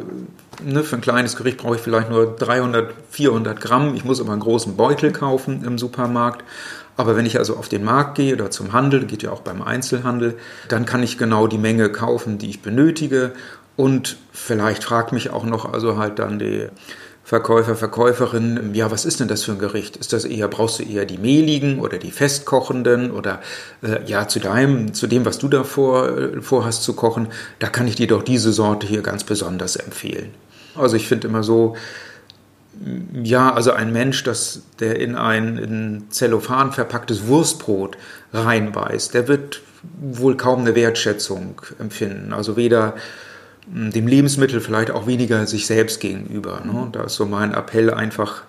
ne, 0.62 0.82
für 0.82 0.96
ein 0.96 1.00
kleines 1.00 1.36
Gericht 1.36 1.56
brauche 1.56 1.76
ich 1.76 1.80
vielleicht 1.80 2.10
nur 2.10 2.36
300, 2.36 2.92
400 3.10 3.58
Gramm. 3.58 3.94
Ich 3.94 4.04
muss 4.04 4.20
aber 4.20 4.32
einen 4.32 4.42
großen 4.42 4.76
Beutel 4.76 5.12
kaufen 5.12 5.64
im 5.64 5.78
Supermarkt. 5.78 6.44
Aber 6.96 7.16
wenn 7.16 7.26
ich 7.26 7.38
also 7.38 7.56
auf 7.56 7.68
den 7.68 7.84
Markt 7.84 8.16
gehe 8.16 8.34
oder 8.34 8.50
zum 8.50 8.72
Handel, 8.72 9.04
geht 9.06 9.22
ja 9.22 9.30
auch 9.30 9.40
beim 9.40 9.62
Einzelhandel, 9.62 10.36
dann 10.68 10.84
kann 10.84 11.02
ich 11.02 11.18
genau 11.18 11.46
die 11.46 11.58
Menge 11.58 11.90
kaufen, 11.90 12.38
die 12.38 12.50
ich 12.50 12.62
benötige. 12.62 13.32
Und 13.76 14.16
vielleicht 14.32 14.84
fragt 14.84 15.12
mich 15.12 15.30
auch 15.30 15.44
noch 15.44 15.72
also 15.72 15.96
halt 15.96 16.18
dann 16.18 16.38
die 16.38 16.68
Verkäufer, 17.26 17.74
Verkäuferin, 17.74 18.74
ja, 18.74 18.90
was 18.90 19.06
ist 19.06 19.18
denn 19.18 19.28
das 19.28 19.44
für 19.44 19.52
ein 19.52 19.58
Gericht? 19.58 19.96
Ist 19.96 20.12
das 20.12 20.26
eher, 20.26 20.46
brauchst 20.46 20.78
du 20.78 20.82
eher 20.82 21.06
die 21.06 21.16
mehligen 21.16 21.80
oder 21.80 21.96
die 21.96 22.10
festkochenden 22.10 23.10
oder 23.10 23.40
äh, 23.82 24.04
ja, 24.04 24.28
zu 24.28 24.40
deinem, 24.40 24.92
zu 24.92 25.06
dem, 25.06 25.24
was 25.24 25.38
du 25.38 25.48
da 25.48 25.64
vor, 25.64 26.18
äh, 26.18 26.42
vorhast 26.42 26.82
zu 26.82 26.92
kochen, 26.92 27.28
da 27.60 27.68
kann 27.68 27.88
ich 27.88 27.94
dir 27.94 28.08
doch 28.08 28.22
diese 28.22 28.52
Sorte 28.52 28.86
hier 28.86 29.00
ganz 29.00 29.24
besonders 29.24 29.76
empfehlen. 29.76 30.34
Also 30.74 30.96
ich 30.96 31.08
finde 31.08 31.28
immer 31.28 31.42
so, 31.42 31.76
ja, 33.22 33.54
also 33.54 33.72
ein 33.72 33.92
Mensch, 33.92 34.22
das, 34.24 34.60
der 34.80 35.00
in 35.00 35.14
ein 35.16 35.56
in 35.56 36.04
Zellophan 36.10 36.72
verpacktes 36.72 37.26
Wurstbrot 37.26 37.96
reinbeißt, 38.34 39.14
der 39.14 39.28
wird 39.28 39.62
wohl 40.00 40.36
kaum 40.36 40.60
eine 40.60 40.74
Wertschätzung 40.74 41.62
empfinden. 41.78 42.34
Also 42.34 42.56
weder 42.56 42.96
dem 43.66 44.06
Lebensmittel, 44.06 44.60
vielleicht 44.60 44.90
auch 44.90 45.06
weniger 45.06 45.46
sich 45.46 45.66
selbst 45.66 46.00
gegenüber. 46.00 46.62
Ne? 46.64 46.88
Da 46.92 47.04
ist 47.04 47.14
so 47.14 47.26
mein 47.26 47.54
Appell 47.54 47.92
einfach, 47.92 48.44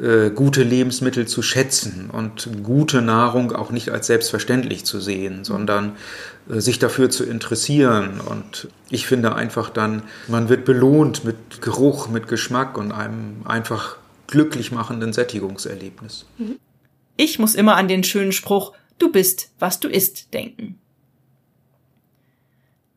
äh, 0.00 0.30
gute 0.30 0.62
Lebensmittel 0.62 1.26
zu 1.26 1.42
schätzen 1.42 2.08
und 2.10 2.48
gute 2.62 3.02
Nahrung 3.02 3.50
auch 3.50 3.72
nicht 3.72 3.90
als 3.90 4.06
selbstverständlich 4.06 4.84
zu 4.84 5.00
sehen, 5.00 5.42
sondern 5.42 5.96
äh, 6.48 6.60
sich 6.60 6.78
dafür 6.78 7.10
zu 7.10 7.24
interessieren. 7.24 8.20
Und 8.20 8.68
ich 8.90 9.06
finde 9.06 9.34
einfach 9.34 9.70
dann, 9.70 10.04
man 10.28 10.48
wird 10.48 10.64
belohnt 10.64 11.24
mit 11.24 11.60
Geruch, 11.62 12.08
mit 12.08 12.28
Geschmack 12.28 12.78
und 12.78 12.92
einem 12.92 13.42
einfach 13.44 13.96
glücklich 14.28 14.70
machenden 14.70 15.12
Sättigungserlebnis. 15.12 16.26
Ich 17.16 17.40
muss 17.40 17.56
immer 17.56 17.76
an 17.76 17.88
den 17.88 18.04
schönen 18.04 18.32
Spruch, 18.32 18.72
du 18.98 19.10
bist, 19.10 19.50
was 19.58 19.80
du 19.80 19.88
isst, 19.88 20.32
denken. 20.32 20.78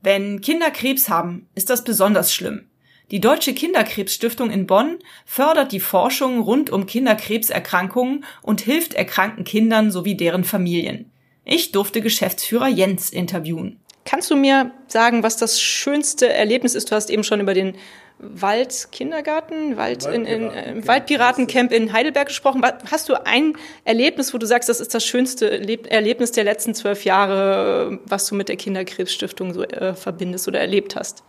Wenn 0.06 0.40
Kinder 0.40 0.70
Krebs 0.70 1.10
haben, 1.10 1.50
ist 1.56 1.72
das 1.72 1.84
besonders 1.84 2.32
schlimm. 2.32 2.68
Die 3.10 3.20
Deutsche 3.20 3.56
Kinderkrebsstiftung 3.56 4.52
in 4.52 4.68
Bonn 4.68 5.00
fördert 5.26 5.72
die 5.72 5.80
Forschung 5.80 6.42
rund 6.42 6.70
um 6.70 6.86
Kinderkrebserkrankungen 6.86 8.24
und 8.44 8.62
hilft 8.62 8.94
erkrankten 8.94 9.46
Kindern 9.46 9.90
sowie 9.90 10.16
deren 10.16 10.44
Familien. 10.44 11.10
Ich 11.44 11.72
durfte 11.72 12.02
Geschäftsführer 12.02 12.68
Jens 12.68 13.10
interviewen. 13.10 13.80
Kannst 14.06 14.30
du 14.30 14.36
mir 14.36 14.70
sagen, 14.86 15.24
was 15.24 15.38
das 15.38 15.60
schönste 15.60 16.32
Erlebnis 16.32 16.76
ist? 16.76 16.92
Du 16.92 16.96
hast 16.96 17.10
eben 17.10 17.24
schon 17.24 17.40
über 17.40 17.56
den 17.56 17.74
Waldkindergarten, 18.20 19.76
Wald 19.78 20.06
in, 20.06 20.26
in, 20.26 20.50
äh, 20.50 20.88
Waldpiratencamp 20.88 21.72
in 21.72 21.92
Heidelberg 21.92 22.28
gesprochen. 22.28 22.62
Hast 22.90 23.10
du 23.10 23.26
ein 23.26 23.54
Erlebnis, 23.84 24.34
wo 24.34 24.38
du 24.38 24.46
sagst, 24.46 24.70
das 24.70 24.80
ist 24.80 24.94
das 24.94 25.06
schönste 25.06 25.52
Erlebnis 25.90 26.32
der 26.32 26.46
letzten 26.46 26.74
zwölf 26.74 27.04
Jahre, 27.04 28.00
was 28.06 28.28
du 28.28 28.36
mit 28.36 28.48
der 28.48 28.56
Kinderkrebsstiftung 28.56 29.54
so 29.54 29.64
äh, 29.64 29.94
verbindest 29.94 30.48
oder 30.48 30.60
erlebt 30.60 30.96
hast? 30.96 31.24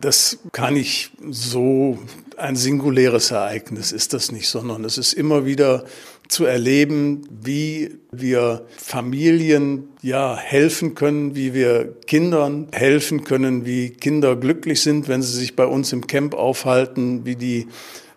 Das 0.00 0.38
kann 0.52 0.76
ich 0.76 1.10
so, 1.30 1.98
ein 2.36 2.56
singuläres 2.56 3.30
Ereignis 3.30 3.92
ist 3.92 4.14
das 4.14 4.32
nicht, 4.32 4.48
sondern 4.48 4.84
es 4.84 4.96
ist 4.96 5.12
immer 5.12 5.44
wieder 5.44 5.84
zu 6.28 6.44
erleben, 6.46 7.28
wie 7.30 7.96
wir 8.12 8.64
Familien 8.76 9.88
ja 10.00 10.36
helfen 10.36 10.94
können, 10.94 11.34
wie 11.34 11.52
wir 11.52 11.96
Kindern 12.06 12.68
helfen 12.72 13.24
können, 13.24 13.66
wie 13.66 13.90
Kinder 13.90 14.36
glücklich 14.36 14.80
sind, 14.80 15.08
wenn 15.08 15.22
sie 15.22 15.36
sich 15.36 15.56
bei 15.56 15.66
uns 15.66 15.92
im 15.92 16.06
Camp 16.06 16.34
aufhalten, 16.34 17.26
wie 17.26 17.36
die 17.36 17.66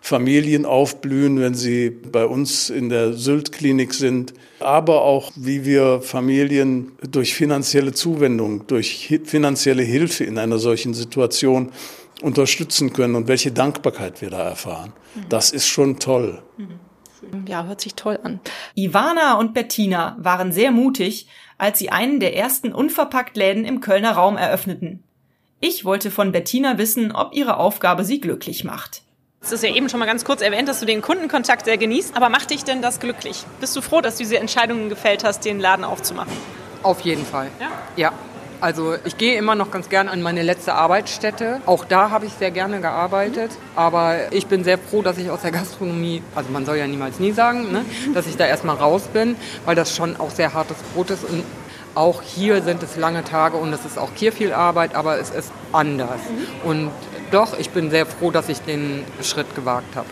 Familien 0.04 0.66
aufblühen, 0.66 1.40
wenn 1.40 1.54
sie 1.54 1.88
bei 1.88 2.26
uns 2.26 2.68
in 2.68 2.90
der 2.90 3.14
Sylt-Klinik 3.14 3.94
sind, 3.94 4.34
aber 4.60 5.00
auch 5.00 5.32
wie 5.34 5.64
wir 5.64 6.02
Familien 6.02 6.92
durch 7.10 7.34
finanzielle 7.34 7.94
Zuwendung, 7.94 8.66
durch 8.66 9.18
finanzielle 9.24 9.82
Hilfe 9.82 10.24
in 10.24 10.36
einer 10.36 10.58
solchen 10.58 10.92
Situation 10.92 11.72
unterstützen 12.20 12.92
können 12.92 13.14
und 13.14 13.28
welche 13.28 13.50
Dankbarkeit 13.50 14.20
wir 14.20 14.28
da 14.28 14.42
erfahren. 14.42 14.92
Das 15.30 15.52
ist 15.52 15.66
schon 15.66 15.98
toll. 15.98 16.42
Ja, 17.48 17.64
hört 17.64 17.80
sich 17.80 17.94
toll 17.94 18.18
an. 18.22 18.40
Ivana 18.74 19.38
und 19.38 19.54
Bettina 19.54 20.18
waren 20.20 20.52
sehr 20.52 20.70
mutig, 20.70 21.28
als 21.56 21.78
sie 21.78 21.88
einen 21.88 22.20
der 22.20 22.36
ersten 22.36 22.74
Unverpackt-Läden 22.74 23.64
im 23.64 23.80
Kölner 23.80 24.12
Raum 24.12 24.36
eröffneten. 24.36 25.02
Ich 25.60 25.86
wollte 25.86 26.10
von 26.10 26.30
Bettina 26.30 26.76
wissen, 26.76 27.10
ob 27.10 27.34
ihre 27.34 27.56
Aufgabe 27.56 28.04
sie 28.04 28.20
glücklich 28.20 28.64
macht. 28.64 29.00
Es 29.44 29.52
ist 29.52 29.62
ja 29.62 29.68
eben 29.68 29.90
schon 29.90 30.00
mal 30.00 30.06
ganz 30.06 30.24
kurz 30.24 30.40
erwähnt, 30.40 30.68
dass 30.70 30.80
du 30.80 30.86
den 30.86 31.02
Kundenkontakt 31.02 31.66
sehr 31.66 31.76
genießt. 31.76 32.16
Aber 32.16 32.30
macht 32.30 32.48
dich 32.48 32.64
denn 32.64 32.80
das 32.80 32.98
glücklich? 32.98 33.44
Bist 33.60 33.76
du 33.76 33.82
froh, 33.82 34.00
dass 34.00 34.16
du 34.16 34.22
diese 34.22 34.38
Entscheidungen 34.38 34.88
gefällt 34.88 35.22
hast, 35.22 35.44
den 35.44 35.60
Laden 35.60 35.84
aufzumachen? 35.84 36.32
Auf 36.82 37.00
jeden 37.00 37.26
Fall. 37.26 37.48
Ja? 37.60 37.68
Ja. 37.96 38.12
Also 38.62 38.94
ich 39.04 39.18
gehe 39.18 39.36
immer 39.36 39.54
noch 39.54 39.70
ganz 39.70 39.90
gern 39.90 40.08
an 40.08 40.22
meine 40.22 40.42
letzte 40.42 40.72
Arbeitsstätte. 40.72 41.60
Auch 41.66 41.84
da 41.84 42.08
habe 42.08 42.24
ich 42.24 42.32
sehr 42.32 42.50
gerne 42.50 42.80
gearbeitet. 42.80 43.50
Aber 43.76 44.32
ich 44.32 44.46
bin 44.46 44.64
sehr 44.64 44.78
froh, 44.78 45.02
dass 45.02 45.18
ich 45.18 45.28
aus 45.28 45.42
der 45.42 45.50
Gastronomie, 45.50 46.22
also 46.34 46.50
man 46.50 46.64
soll 46.64 46.78
ja 46.78 46.86
niemals 46.86 47.20
nie 47.20 47.32
sagen, 47.32 47.70
ne, 47.70 47.84
dass 48.14 48.26
ich 48.26 48.38
da 48.38 48.46
erstmal 48.46 48.76
raus 48.76 49.02
bin, 49.12 49.36
weil 49.66 49.76
das 49.76 49.94
schon 49.94 50.18
auch 50.18 50.30
sehr 50.30 50.54
hartes 50.54 50.78
Brot 50.94 51.10
ist. 51.10 51.22
Und 51.22 51.44
auch 51.94 52.22
hier 52.22 52.62
sind 52.62 52.82
es 52.82 52.96
lange 52.96 53.24
Tage 53.24 53.58
und 53.58 53.72
es 53.74 53.84
ist 53.84 53.98
auch 53.98 54.10
hier 54.14 54.32
viel 54.32 54.54
Arbeit, 54.54 54.94
aber 54.94 55.18
es 55.18 55.28
ist 55.28 55.52
anders. 55.72 56.20
Und 56.64 56.90
doch, 57.30 57.58
ich 57.58 57.70
bin 57.70 57.90
sehr 57.90 58.06
froh, 58.06 58.30
dass 58.30 58.48
ich 58.48 58.58
den 58.60 59.04
Schritt 59.22 59.54
gewagt 59.54 59.96
habe. 59.96 60.08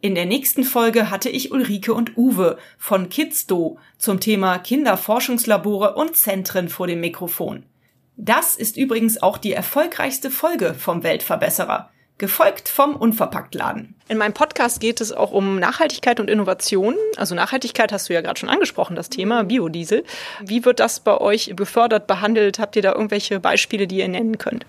In 0.00 0.16
der 0.16 0.26
nächsten 0.26 0.64
Folge 0.64 1.10
hatte 1.10 1.28
ich 1.28 1.52
Ulrike 1.52 1.94
und 1.94 2.16
Uwe 2.16 2.58
von 2.76 3.08
KidsDo 3.08 3.78
zum 3.98 4.18
Thema 4.18 4.58
Kinderforschungslabore 4.58 5.94
und 5.94 6.16
Zentren 6.16 6.68
vor 6.68 6.88
dem 6.88 7.00
Mikrofon. 7.00 7.64
Das 8.16 8.56
ist 8.56 8.76
übrigens 8.76 9.22
auch 9.22 9.38
die 9.38 9.52
erfolgreichste 9.52 10.30
Folge 10.30 10.74
vom 10.74 11.04
Weltverbesserer, 11.04 11.90
gefolgt 12.18 12.68
vom 12.68 12.96
Unverpacktladen. 12.96 13.94
In 14.08 14.18
meinem 14.18 14.34
Podcast 14.34 14.80
geht 14.80 15.00
es 15.00 15.12
auch 15.12 15.30
um 15.30 15.58
Nachhaltigkeit 15.58 16.20
und 16.20 16.28
Innovation. 16.28 16.96
Also 17.16 17.34
Nachhaltigkeit 17.34 17.92
hast 17.92 18.08
du 18.08 18.12
ja 18.12 18.20
gerade 18.20 18.40
schon 18.40 18.48
angesprochen, 18.48 18.96
das 18.96 19.08
Thema 19.08 19.44
Biodiesel. 19.44 20.04
Wie 20.40 20.64
wird 20.64 20.80
das 20.80 21.00
bei 21.00 21.16
euch 21.16 21.52
gefördert, 21.56 22.06
behandelt? 22.06 22.58
Habt 22.58 22.76
ihr 22.76 22.82
da 22.82 22.92
irgendwelche 22.92 23.40
Beispiele, 23.40 23.86
die 23.86 23.98
ihr 23.98 24.08
nennen 24.08 24.38
könnt? 24.38 24.66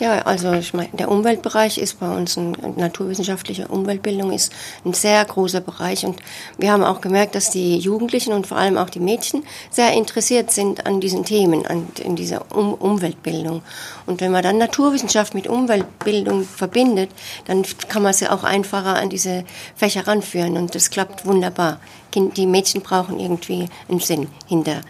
Ja, 0.00 0.22
also 0.22 0.52
ich 0.54 0.74
meine, 0.74 0.88
der 0.92 1.08
Umweltbereich 1.08 1.78
ist 1.78 2.00
bei 2.00 2.12
uns 2.12 2.36
ein 2.36 2.56
naturwissenschaftliche 2.76 3.68
Umweltbildung 3.68 4.32
ist 4.32 4.52
ein 4.84 4.92
sehr 4.92 5.24
großer 5.24 5.60
Bereich 5.60 6.04
und 6.04 6.20
wir 6.58 6.72
haben 6.72 6.82
auch 6.82 7.00
gemerkt, 7.00 7.36
dass 7.36 7.50
die 7.50 7.78
Jugendlichen 7.78 8.32
und 8.32 8.48
vor 8.48 8.56
allem 8.56 8.76
auch 8.76 8.90
die 8.90 8.98
Mädchen 8.98 9.44
sehr 9.70 9.92
interessiert 9.92 10.50
sind 10.50 10.84
an 10.84 11.00
diesen 11.00 11.24
Themen, 11.24 11.64
an 11.64 11.86
in 12.02 12.16
dieser 12.16 12.44
um 12.52 12.74
Umweltbildung. 12.74 13.62
Und 14.06 14.20
wenn 14.20 14.32
man 14.32 14.42
dann 14.42 14.58
Naturwissenschaft 14.58 15.32
mit 15.32 15.46
Umweltbildung 15.46 16.42
verbindet, 16.42 17.10
dann 17.44 17.64
kann 17.88 18.02
man 18.02 18.12
sie 18.12 18.28
auch 18.28 18.42
einfacher 18.42 18.96
an 18.96 19.10
diese 19.10 19.44
Fächer 19.76 20.08
ranführen 20.08 20.56
und 20.56 20.74
das 20.74 20.90
klappt 20.90 21.24
wunderbar. 21.24 21.78
Die 22.14 22.46
Mädchen 22.46 22.82
brauchen 22.82 23.20
irgendwie 23.20 23.68
einen 23.88 24.00
Sinn 24.00 24.26
hinter 24.46 24.80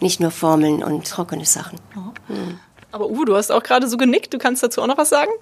nicht 0.00 0.20
nur 0.20 0.30
Formeln 0.30 0.82
und 0.84 1.06
trockene 1.06 1.44
Sachen. 1.44 1.78
Mhm. 2.28 2.58
Aber 2.94 3.10
Uwe, 3.10 3.24
du 3.24 3.34
hast 3.34 3.50
auch 3.50 3.64
gerade 3.64 3.88
so 3.88 3.96
genickt. 3.96 4.32
Du 4.32 4.38
kannst 4.38 4.62
dazu 4.62 4.80
auch 4.80 4.86
noch 4.86 4.98
was 4.98 5.08
sagen? 5.08 5.32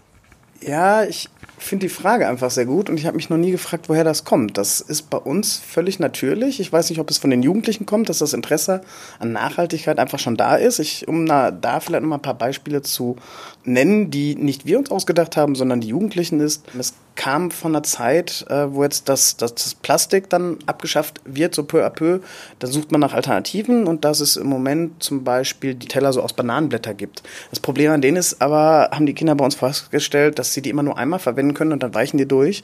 Ja, 0.62 1.04
ich 1.04 1.28
finde 1.64 1.86
die 1.86 1.92
Frage 1.92 2.28
einfach 2.28 2.50
sehr 2.50 2.66
gut 2.66 2.88
und 2.88 2.98
ich 2.98 3.06
habe 3.06 3.16
mich 3.16 3.30
noch 3.30 3.36
nie 3.36 3.50
gefragt, 3.50 3.88
woher 3.88 4.04
das 4.04 4.24
kommt. 4.24 4.58
Das 4.58 4.80
ist 4.80 5.10
bei 5.10 5.18
uns 5.18 5.58
völlig 5.58 5.98
natürlich. 5.98 6.60
Ich 6.60 6.72
weiß 6.72 6.90
nicht, 6.90 6.98
ob 6.98 7.10
es 7.10 7.18
von 7.18 7.30
den 7.30 7.42
Jugendlichen 7.42 7.86
kommt, 7.86 8.08
dass 8.08 8.18
das 8.18 8.32
Interesse 8.32 8.82
an 9.18 9.32
Nachhaltigkeit 9.32 9.98
einfach 9.98 10.18
schon 10.18 10.36
da 10.36 10.56
ist. 10.56 10.78
Ich, 10.78 11.08
um 11.08 11.24
na, 11.24 11.50
da 11.50 11.80
vielleicht 11.80 12.02
noch 12.02 12.08
mal 12.08 12.16
ein 12.16 12.22
paar 12.22 12.34
Beispiele 12.34 12.82
zu 12.82 13.16
nennen, 13.64 14.10
die 14.10 14.34
nicht 14.34 14.66
wir 14.66 14.78
uns 14.78 14.90
ausgedacht 14.90 15.36
haben, 15.36 15.54
sondern 15.54 15.80
die 15.80 15.88
Jugendlichen 15.88 16.40
ist. 16.40 16.64
Es 16.78 16.94
kam 17.14 17.50
von 17.50 17.72
einer 17.72 17.82
Zeit, 17.82 18.46
äh, 18.48 18.72
wo 18.72 18.82
jetzt 18.82 19.08
das, 19.08 19.36
das, 19.36 19.54
das 19.54 19.74
Plastik 19.74 20.30
dann 20.30 20.58
abgeschafft 20.66 21.20
wird, 21.24 21.54
so 21.54 21.64
peu 21.64 21.84
à 21.84 21.90
peu. 21.90 22.20
Da 22.58 22.66
sucht 22.66 22.90
man 22.90 23.00
nach 23.00 23.12
Alternativen 23.12 23.86
und 23.86 24.04
dass 24.04 24.20
es 24.20 24.36
im 24.36 24.46
Moment 24.46 25.02
zum 25.02 25.24
Beispiel 25.24 25.74
die 25.74 25.88
Teller 25.88 26.12
so 26.12 26.22
aus 26.22 26.32
Bananenblätter 26.32 26.94
gibt. 26.94 27.22
Das 27.50 27.60
Problem 27.60 27.92
an 27.92 28.00
denen 28.00 28.16
ist 28.16 28.40
aber, 28.40 28.90
haben 28.92 29.06
die 29.06 29.14
Kinder 29.14 29.34
bei 29.34 29.44
uns 29.44 29.54
festgestellt, 29.54 30.38
dass 30.38 30.52
sie 30.54 30.62
die 30.62 30.70
immer 30.70 30.82
nur 30.82 30.96
einmal 30.96 31.18
verwenden 31.18 31.51
können 31.54 31.72
und 31.72 31.82
dann 31.82 31.94
weichen 31.94 32.18
die 32.18 32.26
durch. 32.26 32.62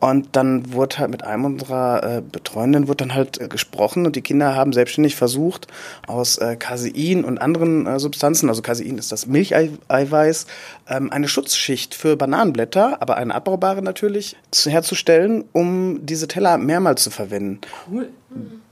Und 0.00 0.28
dann 0.36 0.72
wurde 0.72 0.98
halt 0.98 1.10
mit 1.10 1.24
einem 1.24 1.44
unserer 1.44 2.18
äh, 2.18 2.22
Betreuenden 2.22 2.88
wurde 2.88 2.98
dann 2.98 3.14
halt 3.14 3.40
äh, 3.40 3.48
gesprochen 3.48 4.06
und 4.06 4.16
die 4.16 4.22
Kinder 4.22 4.54
haben 4.54 4.72
selbstständig 4.72 5.16
versucht, 5.16 5.66
aus 6.06 6.38
äh, 6.38 6.56
Casein 6.56 7.24
und 7.24 7.38
anderen 7.38 7.86
äh, 7.86 7.98
Substanzen, 7.98 8.48
also 8.48 8.62
Casein 8.62 8.98
ist 8.98 9.10
das 9.10 9.26
Milcheiweiß, 9.26 10.46
ähm, 10.88 11.12
eine 11.12 11.28
Schutzschicht 11.28 11.94
für 11.94 12.16
Bananenblätter, 12.16 13.00
aber 13.00 13.16
eine 13.16 13.34
abbaubare 13.34 13.82
natürlich, 13.82 14.36
zu, 14.50 14.70
herzustellen, 14.70 15.44
um 15.52 16.04
diese 16.06 16.28
Teller 16.28 16.58
mehrmals 16.58 17.02
zu 17.02 17.10
verwenden. 17.10 17.60
Cool. 17.90 18.08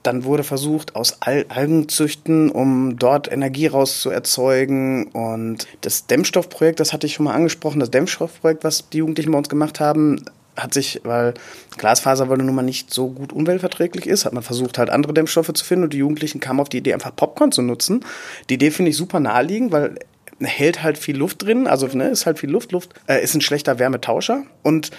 Dann 0.02 0.25
wurde 0.25 0.44
versucht, 0.44 0.94
aus 0.94 1.18
Al 1.20 1.46
Algenzüchten, 1.49 2.50
um 2.50 2.99
dort 2.99 3.30
Energie 3.30 3.66
rauszuerzeugen. 3.66 5.08
Und 5.08 5.66
das 5.80 6.06
Dämmstoffprojekt, 6.06 6.78
das 6.78 6.92
hatte 6.92 7.06
ich 7.06 7.14
schon 7.14 7.25
mal 7.25 7.35
angesprochen, 7.35 7.80
das 7.80 7.90
Dämmstoffprojekt, 7.90 8.64
was 8.64 8.88
die 8.90 8.99
Jugendlichen 8.99 9.32
bei 9.32 9.38
uns 9.38 9.49
gemacht 9.49 9.80
haben, 9.80 10.25
hat 10.56 10.73
sich, 10.73 11.00
weil 11.04 11.35
Glasfaserwolle 11.76 12.42
nun 12.42 12.54
mal 12.54 12.62
nicht 12.62 12.92
so 12.92 13.08
gut 13.08 13.32
umweltverträglich 13.32 14.06
ist, 14.06 14.25
hat 14.25 14.32
man 14.32 14.42
versucht, 14.42 14.78
halt 14.78 14.90
andere 14.90 15.12
Dämmstoffe 15.12 15.52
zu 15.52 15.64
finden 15.64 15.85
und 15.85 15.92
die 15.92 15.99
Jugendlichen 15.99 16.40
kamen 16.40 16.61
auf 16.61 16.68
die 16.68 16.78
Idee, 16.78 16.94
einfach 16.94 17.14
Popcorn 17.14 17.52
zu 17.52 17.62
nutzen. 17.62 18.04
Die 18.49 18.54
Idee 18.54 18.70
finde 18.70 18.90
ich 18.90 18.96
super 18.96 19.20
naheliegend, 19.20 19.73
weil 19.73 19.96
hält 20.40 20.83
halt 20.83 20.99
viel 20.99 21.16
Luft 21.16 21.43
drin, 21.43 21.66
also 21.66 21.87
ne, 21.87 22.09
ist 22.09 22.26
halt 22.26 22.38
viel 22.38 22.50
Luft, 22.50 22.73
Luft, 22.73 22.95
äh, 23.07 23.23
ist 23.23 23.35
ein 23.35 23.40
schlechter 23.40 23.78
Wärmetauscher 23.78 24.45
und 24.62 24.90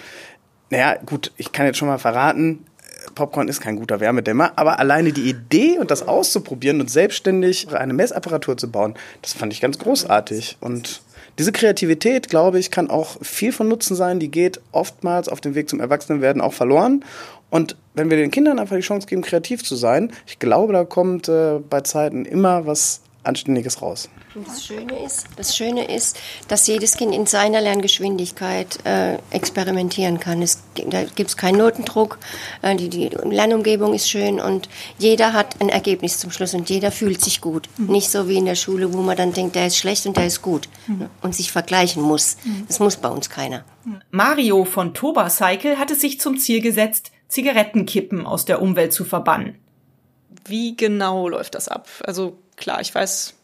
naja, 0.70 0.96
gut, 1.06 1.32
ich 1.36 1.52
kann 1.52 1.66
jetzt 1.66 1.78
schon 1.78 1.88
mal 1.88 1.98
verraten, 1.98 2.66
Popcorn 3.14 3.48
ist 3.48 3.60
kein 3.60 3.76
guter 3.76 4.00
Wärmedämmer, 4.00 4.52
aber 4.56 4.78
alleine 4.78 5.12
die 5.12 5.28
Idee 5.28 5.78
und 5.78 5.90
das 5.90 6.06
auszuprobieren 6.06 6.80
und 6.80 6.90
selbstständig 6.90 7.74
eine 7.74 7.94
Messapparatur 7.94 8.56
zu 8.56 8.70
bauen, 8.70 8.94
das 9.22 9.32
fand 9.32 9.52
ich 9.52 9.60
ganz 9.60 9.78
großartig. 9.78 10.58
Und 10.60 11.00
diese 11.38 11.52
Kreativität, 11.52 12.28
glaube 12.28 12.58
ich, 12.58 12.70
kann 12.70 12.90
auch 12.90 13.16
viel 13.22 13.52
von 13.52 13.68
Nutzen 13.68 13.94
sein. 13.94 14.18
Die 14.18 14.30
geht 14.30 14.60
oftmals 14.72 15.28
auf 15.28 15.40
dem 15.40 15.54
Weg 15.54 15.68
zum 15.68 15.80
Erwachsenenwerden 15.80 16.42
auch 16.42 16.52
verloren. 16.52 17.04
Und 17.50 17.76
wenn 17.94 18.10
wir 18.10 18.16
den 18.16 18.30
Kindern 18.30 18.58
einfach 18.58 18.76
die 18.76 18.82
Chance 18.82 19.06
geben, 19.06 19.22
kreativ 19.22 19.64
zu 19.64 19.76
sein, 19.76 20.12
ich 20.26 20.38
glaube, 20.38 20.72
da 20.72 20.84
kommt 20.84 21.28
äh, 21.28 21.58
bei 21.58 21.80
Zeiten 21.80 22.24
immer 22.24 22.66
was 22.66 23.00
Anständiges 23.28 23.80
raus. 23.82 24.08
Das 24.34 24.64
Schöne 24.64 25.04
ist, 25.04 25.26
das 25.36 25.56
Schöne 25.56 25.94
ist, 25.94 26.18
dass 26.48 26.66
jedes 26.66 26.96
Kind 26.96 27.14
in 27.14 27.26
seiner 27.26 27.60
Lerngeschwindigkeit 27.60 28.78
äh, 28.84 29.18
experimentieren 29.30 30.18
kann. 30.18 30.42
Es, 30.42 30.62
da 30.74 31.04
gibt 31.04 31.30
es 31.30 31.36
keinen 31.36 31.58
Notendruck, 31.58 32.18
äh, 32.62 32.74
die, 32.74 32.88
die, 32.88 33.08
Lernumgebung 33.08 33.94
ist 33.94 34.08
schön 34.08 34.40
und 34.40 34.68
jeder 34.98 35.32
hat 35.32 35.60
ein 35.60 35.68
Ergebnis 35.68 36.18
zum 36.18 36.30
Schluss 36.30 36.54
und 36.54 36.70
jeder 36.70 36.90
fühlt 36.90 37.20
sich 37.20 37.40
gut. 37.40 37.68
Mhm. 37.76 37.92
Nicht 37.92 38.10
so 38.10 38.28
wie 38.28 38.36
in 38.36 38.46
der 38.46 38.54
Schule, 38.54 38.92
wo 38.92 39.02
man 39.02 39.16
dann 39.16 39.32
denkt, 39.32 39.54
der 39.54 39.66
ist 39.66 39.76
schlecht 39.76 40.06
und 40.06 40.16
der 40.16 40.26
ist 40.26 40.42
gut 40.42 40.68
mhm. 40.86 41.06
und 41.20 41.34
sich 41.34 41.52
vergleichen 41.52 42.02
muss. 42.02 42.36
Mhm. 42.44 42.64
Das 42.66 42.80
muss 42.80 42.96
bei 42.96 43.08
uns 43.08 43.28
keiner. 43.28 43.64
Mario 44.10 44.64
von 44.64 44.94
Toba 44.94 45.30
Cycle 45.30 45.78
hat 45.78 45.90
es 45.90 46.00
sich 46.00 46.20
zum 46.20 46.38
Ziel 46.38 46.60
gesetzt, 46.60 47.12
Zigarettenkippen 47.28 48.26
aus 48.26 48.44
der 48.44 48.62
Umwelt 48.62 48.92
zu 48.92 49.04
verbannen. 49.04 49.58
Wie 50.48 50.76
genau 50.76 51.28
läuft 51.28 51.54
das 51.54 51.68
ab? 51.68 51.88
Also 52.04 52.38
klar, 52.56 52.80
ich 52.80 52.94
weiß, 52.94 53.34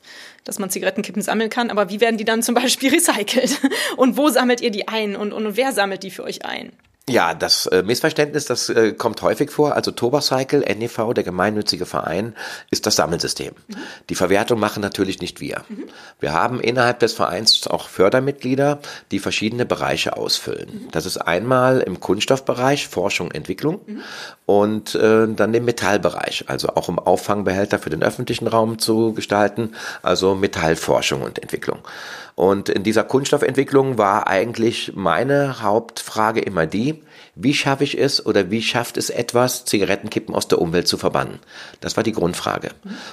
dass 0.45 0.59
man 0.59 0.71
Zigarettenkippen 0.71 1.23
sammeln 1.23 1.51
kann, 1.51 1.71
aber 1.71 1.89
wie 1.91 2.01
werden 2.01 2.19
die 2.19 2.25
dann 2.25 2.43
zum 2.43 2.55
Beispiel 2.55 2.91
recycelt? 2.95 3.61
Und 3.97 4.17
wo 4.17 4.29
sammelt 4.29 4.61
ihr 4.61 4.71
die 4.71 4.89
ein 4.89 5.17
und, 5.17 5.33
und 5.33 5.57
wer 5.57 5.73
sammelt 5.73 6.03
die 6.03 6.11
für 6.11 6.25
euch 6.25 6.45
ein? 6.45 6.73
Ja, 7.07 7.35
das 7.35 7.67
äh, 7.67 7.83
Missverständnis, 7.83 8.47
das 8.47 8.71
äh, 8.71 8.93
kommt 8.93 9.21
häufig 9.21 9.51
vor. 9.51 9.75
Also 9.75 9.91
Tobacycle, 9.91 10.61
NEV, 10.61 11.13
der 11.13 11.23
gemeinnützige 11.23 11.85
Verein, 11.85 12.35
ist 12.71 12.87
das 12.87 12.97
Sammelsystem. 12.97 13.53
Mhm. 13.69 13.77
Die 14.09 14.15
Verwertung 14.15 14.59
machen 14.59 14.81
natürlich 14.81 15.21
nicht 15.21 15.39
wir. 15.39 15.65
Mhm. 15.69 15.85
Wir 16.19 16.33
haben 16.33 16.61
innerhalb 16.61 17.01
des 17.01 17.13
Vereins 17.13 17.67
auch 17.67 17.89
Fördermitglieder, 17.89 18.79
die 19.11 19.19
verschiedene 19.19 19.67
Bereiche 19.67 20.17
ausfüllen. 20.17 20.85
Mhm. 20.85 20.91
Das 20.93 21.05
ist 21.05 21.19
einmal 21.19 21.81
im 21.81 22.01
Kunststoffbereich 22.01 22.89
Forschung, 22.89 23.31
Entwicklung 23.33 23.81
mhm. 23.85 24.01
und 24.47 24.95
äh, 24.95 25.29
dann 25.29 25.53
im 25.53 25.67
Metallbereich, 25.67 26.47
also 26.49 26.69
auch 26.69 26.89
um 26.89 26.99
Auffangbehälter 26.99 27.79
für 27.79 27.91
den 27.91 28.03
öffentlichen 28.03 28.47
Raum 28.47 28.79
zu 28.79 29.13
gestalten, 29.13 29.75
also 30.03 30.35
Metallforschung 30.35 31.21
und 31.21 31.39
Entwicklung. 31.39 31.81
Und 32.35 32.69
in 32.69 32.83
dieser 32.83 33.05
Kunststoffentwicklung 33.05 33.97
war 33.97 34.27
eigentlich 34.27 34.93
meine 34.95 35.63
Hauptfrage 35.63 36.41
immer 36.41 36.67
die, 36.67 37.03
wie 37.37 37.55
schaffe 37.55 37.85
ich 37.85 37.99
es 37.99 38.25
oder 38.25 38.51
wie 38.51 38.63
schafft 38.63 38.97
es 38.97 39.11
etwas, 39.11 39.65
Zigarettenkippen 39.65 40.35
aus 40.35 40.49
der 40.49 40.61
Umwelt 40.61 40.89
zu 40.89 40.97
verbannen? 40.99 41.39
Das 41.81 41.97
war 41.97 42.03
die 42.03 42.13
Grundfrage. 42.13 42.71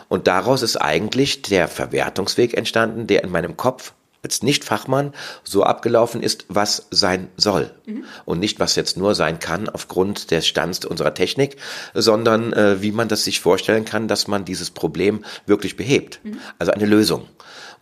Und 0.09 0.27
daraus 0.27 0.61
ist 0.61 0.77
eigentlich 0.77 1.41
der 1.43 1.67
Verwertungsweg 1.67 2.55
entstanden, 2.55 3.07
der 3.07 3.23
in 3.23 3.31
meinem 3.31 3.57
Kopf 3.57 3.93
als 4.23 4.43
Nicht-Fachmann 4.43 5.13
so 5.43 5.63
abgelaufen 5.63 6.21
ist, 6.21 6.45
was 6.47 6.87
sein 6.91 7.29
soll. 7.37 7.71
Mhm. 7.85 8.05
Und 8.25 8.39
nicht, 8.39 8.59
was 8.59 8.75
jetzt 8.75 8.97
nur 8.97 9.15
sein 9.15 9.39
kann 9.39 9.67
aufgrund 9.67 10.31
des 10.31 10.47
Stands 10.47 10.85
unserer 10.85 11.13
Technik, 11.13 11.57
sondern 11.93 12.53
äh, 12.53 12.81
wie 12.81 12.91
man 12.91 13.07
das 13.07 13.23
sich 13.23 13.39
vorstellen 13.39 13.85
kann, 13.85 14.07
dass 14.07 14.27
man 14.27 14.45
dieses 14.45 14.69
Problem 14.69 15.25
wirklich 15.47 15.75
behebt. 15.75 16.19
Mhm. 16.23 16.37
Also 16.59 16.71
eine 16.71 16.85
Lösung. 16.85 17.27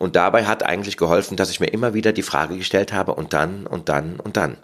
Und 0.00 0.16
dabei 0.16 0.46
hat 0.46 0.62
eigentlich 0.62 0.96
geholfen, 0.96 1.36
dass 1.36 1.50
ich 1.50 1.60
mir 1.60 1.66
immer 1.66 1.92
wieder 1.92 2.14
die 2.14 2.22
Frage 2.22 2.56
gestellt 2.56 2.94
habe 2.94 3.14
und 3.14 3.34
dann 3.34 3.66
und 3.66 3.90
dann 3.90 4.18
und 4.18 4.38
dann. 4.38 4.56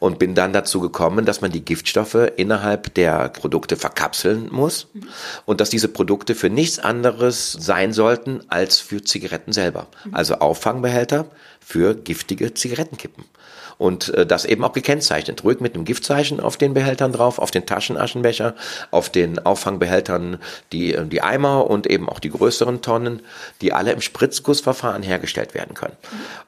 Und 0.00 0.18
bin 0.18 0.34
dann 0.34 0.52
dazu 0.52 0.80
gekommen, 0.80 1.24
dass 1.24 1.40
man 1.40 1.52
die 1.52 1.64
Giftstoffe 1.64 2.18
innerhalb 2.36 2.92
der 2.94 3.28
Produkte 3.28 3.76
verkapseln 3.76 4.48
muss 4.50 4.88
und 5.46 5.60
dass 5.60 5.70
diese 5.70 5.86
Produkte 5.86 6.34
für 6.34 6.50
nichts 6.50 6.80
anderes 6.80 7.52
sein 7.52 7.92
sollten 7.92 8.40
als 8.48 8.80
für 8.80 9.04
Zigaretten 9.04 9.52
selber. 9.52 9.86
Also 10.10 10.34
Auffangbehälter 10.34 11.26
für 11.64 11.94
giftige 11.94 12.54
Zigarettenkippen 12.54 13.24
und 13.82 14.14
äh, 14.14 14.24
das 14.24 14.44
eben 14.44 14.62
auch 14.64 14.72
gekennzeichnet. 14.72 15.42
Ruhig 15.42 15.60
mit 15.60 15.74
einem 15.74 15.84
Giftzeichen 15.84 16.38
auf 16.38 16.56
den 16.56 16.72
Behältern 16.72 17.12
drauf, 17.12 17.40
auf 17.40 17.50
den 17.50 17.66
Taschenaschenbecher, 17.66 18.54
auf 18.92 19.10
den 19.10 19.40
Auffangbehältern 19.40 20.38
die, 20.72 20.94
äh, 20.94 21.04
die 21.04 21.20
Eimer 21.20 21.68
und 21.68 21.88
eben 21.88 22.08
auch 22.08 22.20
die 22.20 22.30
größeren 22.30 22.80
Tonnen, 22.82 23.22
die 23.60 23.72
alle 23.72 23.90
im 23.92 24.00
Spritzgussverfahren 24.00 25.02
hergestellt 25.02 25.54
werden 25.54 25.74
können. 25.74 25.96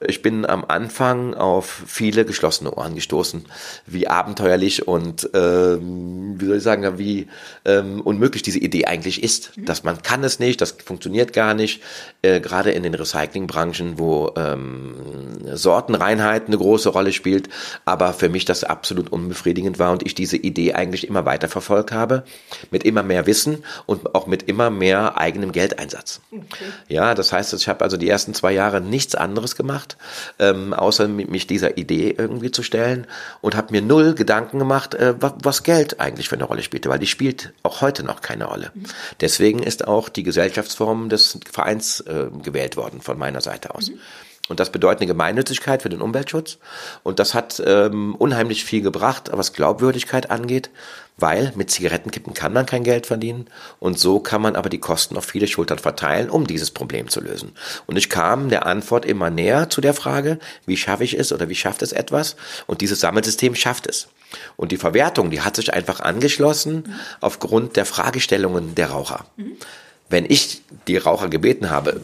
Ich 0.06 0.22
bin 0.22 0.46
am 0.46 0.64
Anfang 0.66 1.34
auf 1.34 1.82
viele 1.86 2.24
geschlossene 2.24 2.72
Ohren 2.72 2.94
gestoßen, 2.94 3.46
wie 3.86 4.06
abenteuerlich 4.06 4.86
und 4.86 5.28
ähm, 5.34 6.36
wie 6.38 6.46
soll 6.46 6.58
ich 6.58 6.62
sagen, 6.62 6.98
wie 6.98 7.26
ähm, 7.64 8.00
unmöglich 8.00 8.42
diese 8.42 8.60
Idee 8.60 8.84
eigentlich 8.84 9.24
ist. 9.24 9.52
Dass 9.56 9.82
man 9.82 10.02
kann 10.02 10.22
es 10.22 10.38
nicht, 10.38 10.60
das 10.60 10.76
funktioniert 10.84 11.32
gar 11.32 11.54
nicht, 11.54 11.82
äh, 12.22 12.40
gerade 12.40 12.70
in 12.70 12.84
den 12.84 12.94
Recyclingbranchen, 12.94 13.98
wo 13.98 14.32
ähm, 14.36 14.94
Sortenreinheit 15.52 16.46
eine 16.46 16.58
große 16.58 16.88
Rolle 16.88 17.12
spielt, 17.12 17.48
aber 17.84 18.12
für 18.12 18.28
mich 18.28 18.44
das 18.44 18.64
absolut 18.64 19.10
unbefriedigend 19.12 19.78
war 19.78 19.92
und 19.92 20.04
ich 20.04 20.14
diese 20.14 20.36
Idee 20.36 20.74
eigentlich 20.74 21.08
immer 21.08 21.24
weiter 21.24 21.48
verfolgt 21.48 21.92
habe, 21.92 22.24
mit 22.70 22.84
immer 22.84 23.02
mehr 23.02 23.26
Wissen 23.26 23.64
und 23.86 24.14
auch 24.14 24.26
mit 24.26 24.44
immer 24.44 24.70
mehr 24.70 25.18
eigenem 25.18 25.52
Geldeinsatz. 25.52 26.20
Okay. 26.32 26.64
Ja, 26.88 27.14
das 27.14 27.32
heißt, 27.32 27.52
ich 27.54 27.68
habe 27.68 27.84
also 27.84 27.96
die 27.96 28.08
ersten 28.08 28.34
zwei 28.34 28.52
Jahre 28.52 28.80
nichts 28.80 29.14
anderes 29.14 29.56
gemacht, 29.56 29.96
ähm, 30.38 30.72
außer 30.72 31.08
mich 31.08 31.46
dieser 31.46 31.76
Idee 31.78 32.14
irgendwie 32.16 32.50
zu 32.50 32.62
stellen 32.62 33.06
und 33.40 33.54
habe 33.54 33.72
mir 33.72 33.82
null 33.82 34.14
Gedanken 34.14 34.58
gemacht, 34.58 34.94
äh, 34.94 35.14
was 35.18 35.62
Geld 35.62 36.00
eigentlich 36.00 36.28
für 36.28 36.36
eine 36.36 36.44
Rolle 36.44 36.62
spielte, 36.62 36.88
weil 36.88 36.98
die 36.98 37.06
spielt 37.06 37.52
auch 37.62 37.80
heute 37.80 38.02
noch 38.02 38.20
keine 38.20 38.46
Rolle. 38.46 38.70
Mhm. 38.74 38.84
Deswegen 39.20 39.62
ist 39.62 39.86
auch 39.86 40.08
die 40.08 40.22
Gesellschaftsform 40.22 41.08
des 41.08 41.38
Vereins 41.50 42.00
äh, 42.00 42.26
gewählt 42.42 42.76
worden 42.76 43.00
von 43.00 43.18
meiner 43.18 43.40
Seite 43.40 43.74
aus. 43.74 43.90
Mhm. 43.90 43.98
Und 44.48 44.60
das 44.60 44.70
bedeutet 44.70 45.00
eine 45.00 45.06
Gemeinnützigkeit 45.08 45.80
für 45.80 45.88
den 45.88 46.02
Umweltschutz. 46.02 46.58
Und 47.02 47.18
das 47.18 47.32
hat 47.32 47.62
ähm, 47.64 48.14
unheimlich 48.14 48.64
viel 48.64 48.82
gebracht, 48.82 49.30
was 49.32 49.54
Glaubwürdigkeit 49.54 50.30
angeht, 50.30 50.68
weil 51.16 51.52
mit 51.54 51.70
Zigarettenkippen 51.70 52.34
kann 52.34 52.52
man 52.52 52.66
kein 52.66 52.84
Geld 52.84 53.06
verdienen. 53.06 53.46
Und 53.78 53.98
so 53.98 54.20
kann 54.20 54.42
man 54.42 54.54
aber 54.54 54.68
die 54.68 54.80
Kosten 54.80 55.16
auf 55.16 55.24
viele 55.24 55.46
Schultern 55.46 55.78
verteilen, 55.78 56.28
um 56.28 56.46
dieses 56.46 56.70
Problem 56.70 57.08
zu 57.08 57.22
lösen. 57.22 57.52
Und 57.86 57.96
ich 57.96 58.10
kam 58.10 58.50
der 58.50 58.66
Antwort 58.66 59.06
immer 59.06 59.30
näher 59.30 59.70
zu 59.70 59.80
der 59.80 59.94
Frage, 59.94 60.38
wie 60.66 60.76
schaffe 60.76 61.04
ich 61.04 61.18
es 61.18 61.32
oder 61.32 61.48
wie 61.48 61.54
schafft 61.54 61.80
es 61.80 61.92
etwas? 61.92 62.36
Und 62.66 62.82
dieses 62.82 63.00
Sammelsystem 63.00 63.54
schafft 63.54 63.86
es. 63.86 64.08
Und 64.56 64.72
die 64.72 64.76
Verwertung, 64.76 65.30
die 65.30 65.40
hat 65.40 65.56
sich 65.56 65.72
einfach 65.72 66.00
angeschlossen 66.00 66.94
aufgrund 67.20 67.76
der 67.76 67.86
Fragestellungen 67.86 68.74
der 68.74 68.90
Raucher. 68.90 69.24
Mhm. 69.36 69.52
Wenn 70.10 70.26
ich 70.28 70.60
die 70.86 70.98
Raucher 70.98 71.28
gebeten 71.28 71.70
habe, 71.70 72.02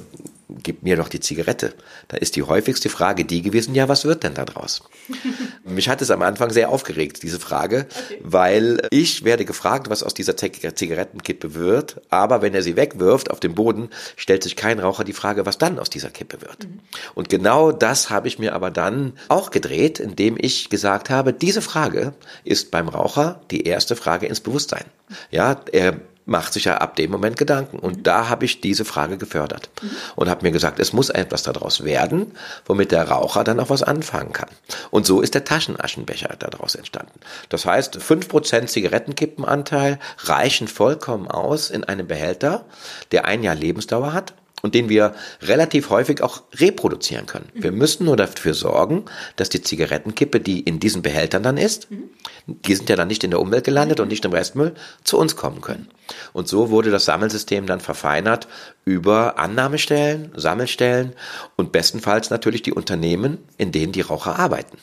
gib 0.62 0.82
mir 0.82 0.96
doch 0.96 1.08
die 1.08 1.20
Zigarette. 1.20 1.74
Da 2.08 2.16
ist 2.16 2.36
die 2.36 2.42
häufigste 2.42 2.88
Frage 2.88 3.24
die 3.24 3.42
gewesen, 3.42 3.74
ja, 3.74 3.88
was 3.88 4.04
wird 4.04 4.22
denn 4.22 4.34
da 4.34 4.44
draus? 4.44 4.82
Mich 5.64 5.88
hat 5.88 6.02
es 6.02 6.10
am 6.10 6.22
Anfang 6.22 6.50
sehr 6.50 6.70
aufgeregt, 6.70 7.22
diese 7.22 7.40
Frage, 7.40 7.86
okay. 7.88 8.18
weil 8.22 8.86
ich 8.90 9.24
werde 9.24 9.44
gefragt, 9.44 9.90
was 9.90 10.02
aus 10.02 10.14
dieser 10.14 10.36
Zigarettenkippe 10.36 11.54
wird, 11.54 12.00
aber 12.10 12.42
wenn 12.42 12.54
er 12.54 12.62
sie 12.62 12.76
wegwirft 12.76 13.30
auf 13.30 13.40
den 13.40 13.54
Boden, 13.54 13.90
stellt 14.16 14.42
sich 14.42 14.56
kein 14.56 14.78
Raucher 14.78 15.04
die 15.04 15.12
Frage, 15.12 15.46
was 15.46 15.58
dann 15.58 15.78
aus 15.78 15.90
dieser 15.90 16.10
Kippe 16.10 16.40
wird. 16.40 16.64
Mhm. 16.64 16.80
Und 17.14 17.28
genau 17.28 17.72
das 17.72 18.10
habe 18.10 18.28
ich 18.28 18.38
mir 18.38 18.54
aber 18.54 18.70
dann 18.70 19.14
auch 19.28 19.50
gedreht, 19.50 20.00
indem 20.00 20.36
ich 20.38 20.70
gesagt 20.70 21.10
habe, 21.10 21.32
diese 21.32 21.62
Frage 21.62 22.14
ist 22.44 22.70
beim 22.70 22.88
Raucher 22.88 23.40
die 23.50 23.62
erste 23.62 23.96
Frage 23.96 24.26
ins 24.26 24.40
Bewusstsein. 24.40 24.84
Ja, 25.30 25.60
er 25.72 26.00
macht 26.26 26.52
sich 26.52 26.64
ja 26.64 26.78
ab 26.78 26.96
dem 26.96 27.10
Moment 27.10 27.36
Gedanken. 27.36 27.78
Und 27.78 27.98
mhm. 27.98 28.02
da 28.02 28.28
habe 28.28 28.44
ich 28.44 28.60
diese 28.60 28.84
Frage 28.84 29.18
gefördert 29.18 29.70
mhm. 29.82 29.90
und 30.16 30.28
habe 30.28 30.42
mir 30.42 30.52
gesagt, 30.52 30.78
es 30.78 30.92
muss 30.92 31.10
etwas 31.10 31.42
daraus 31.42 31.84
werden, 31.84 32.32
womit 32.66 32.92
der 32.92 33.08
Raucher 33.08 33.44
dann 33.44 33.60
auch 33.60 33.70
was 33.70 33.82
anfangen 33.82 34.32
kann. 34.32 34.50
Und 34.90 35.06
so 35.06 35.20
ist 35.20 35.34
der 35.34 35.44
Taschenaschenbecher 35.44 36.36
daraus 36.38 36.74
entstanden. 36.74 37.20
Das 37.48 37.66
heißt, 37.66 37.96
fünf 37.96 38.28
Prozent 38.28 38.70
Zigarettenkippenanteil 38.70 39.98
reichen 40.18 40.68
vollkommen 40.68 41.28
aus 41.28 41.70
in 41.70 41.84
einem 41.84 42.06
Behälter, 42.06 42.64
der 43.12 43.24
ein 43.24 43.42
Jahr 43.42 43.54
Lebensdauer 43.54 44.12
hat 44.12 44.34
und 44.62 44.74
den 44.74 44.88
wir 44.88 45.14
relativ 45.42 45.90
häufig 45.90 46.22
auch 46.22 46.42
reproduzieren 46.54 47.26
können. 47.26 47.48
Wir 47.54 47.72
müssen 47.72 48.04
nur 48.04 48.16
dafür 48.16 48.54
sorgen, 48.54 49.04
dass 49.36 49.48
die 49.48 49.62
Zigarettenkippe, 49.62 50.40
die 50.40 50.60
in 50.60 50.80
diesen 50.80 51.02
Behältern 51.02 51.42
dann 51.42 51.56
ist, 51.56 51.88
die 52.46 52.74
sind 52.74 52.88
ja 52.88 52.96
dann 52.96 53.08
nicht 53.08 53.24
in 53.24 53.30
der 53.30 53.40
Umwelt 53.40 53.64
gelandet 53.64 54.00
und 54.00 54.08
nicht 54.08 54.24
im 54.24 54.32
Restmüll, 54.32 54.74
zu 55.04 55.18
uns 55.18 55.36
kommen 55.36 55.60
können. 55.60 55.88
Und 56.32 56.48
so 56.48 56.70
wurde 56.70 56.90
das 56.90 57.04
Sammelsystem 57.04 57.66
dann 57.66 57.80
verfeinert 57.80 58.48
über 58.84 59.38
Annahmestellen, 59.38 60.32
Sammelstellen 60.36 61.12
und 61.56 61.72
bestenfalls 61.72 62.30
natürlich 62.30 62.62
die 62.62 62.72
Unternehmen, 62.72 63.38
in 63.58 63.72
denen 63.72 63.92
die 63.92 64.00
Raucher 64.00 64.38
arbeiten. 64.38 64.78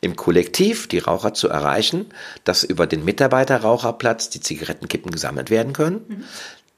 Im 0.00 0.16
Kollektiv 0.16 0.88
die 0.88 0.98
Raucher 0.98 1.32
zu 1.32 1.48
erreichen, 1.48 2.06
dass 2.42 2.64
über 2.64 2.88
den 2.88 3.04
Mitarbeiterraucherplatz 3.04 4.30
die 4.30 4.40
Zigarettenkippen 4.40 5.12
gesammelt 5.12 5.48
werden 5.48 5.72
können, 5.72 6.04
mhm 6.08 6.24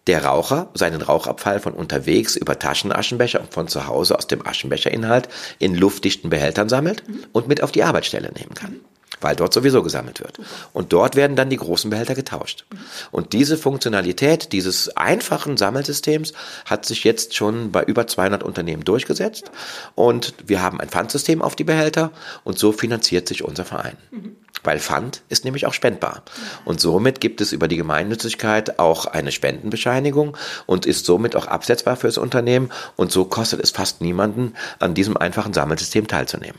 der 0.07 0.25
Raucher 0.25 0.69
seinen 0.75 1.03
Rauchabfall 1.03 1.61
von 1.61 1.73
unterwegs 1.73 2.37
über 2.37 2.59
Taschenaschenbecher 2.59 3.41
und 3.41 3.53
von 3.53 3.69
zu 3.69 3.87
Hause 3.87 4.19
aus 4.19 4.27
dem 4.27 4.47
Aschenbecherinhalt 4.47 5.29
in 5.59 5.75
luftdichten 5.75 6.31
Behältern 6.31 6.69
sammelt 6.69 7.09
mhm. 7.09 7.25
und 7.33 7.49
mit 7.49 7.63
auf 7.63 7.73
die 7.73 7.83
Arbeitsstelle 7.83 8.31
nehmen 8.33 8.55
kann. 8.55 8.81
Weil 9.21 9.37
dort 9.37 9.55
sowieso 9.55 9.83
gesammelt 9.83 10.21
wird. 10.21 10.39
Und 10.75 10.93
dort 10.93 11.17
werden 11.17 11.37
dann 11.37 11.49
die 11.49 11.57
großen 11.57 11.89
Behälter 11.89 12.15
getauscht. 12.15 12.67
Und 13.11 13.33
diese 13.33 13.57
Funktionalität 13.57 14.53
dieses 14.53 14.95
einfachen 14.97 15.57
Sammelsystems 15.57 16.35
hat 16.67 16.85
sich 16.85 17.05
jetzt 17.05 17.35
schon 17.35 17.73
bei 17.73 17.85
über 17.85 18.07
200 18.07 18.43
Unternehmen 18.43 18.85
durchgesetzt. 18.85 19.51
Und 19.95 20.35
wir 20.45 20.61
haben 20.61 20.79
ein 20.81 20.91
Pfandsystem 20.91 21.41
auf 21.41 21.57
die 21.57 21.65
Behälter 21.65 22.11
und 22.43 22.59
so 22.59 22.73
finanziert 22.73 23.27
sich 23.29 23.45
unser 23.45 23.65
Verein. 23.65 23.97
Mhm 24.11 24.37
weil 24.65 24.81
Pfand 24.81 25.23
ist 25.29 25.45
nämlich 25.45 25.67
auch 25.67 25.75
spendbar. 25.75 26.23
Und 26.65 26.81
somit 26.81 27.21
gibt 27.21 27.41
es 27.41 27.53
über 27.53 27.69
die 27.69 27.77
Gemeinnützigkeit 27.77 28.79
auch 28.79 29.07
eine 29.07 29.31
Spendenbescheinigung 29.31 30.37
und 30.67 30.87
ist 30.87 31.07
somit 31.07 31.37
auch 31.37 31.47
absetzbar 31.47 31.97
fürs 31.97 32.19
Unternehmen 32.19 32.71
und 32.97 33.13
so 33.13 33.25
kostet 33.25 33.61
es 33.61 33.71
fast 33.71 34.01
niemanden, 34.01 34.55
an 34.79 34.95
diesem 34.95 35.17
einfachen 35.17 35.53
Sammelsystem 35.53 36.09
teilzunehmen. 36.09 36.59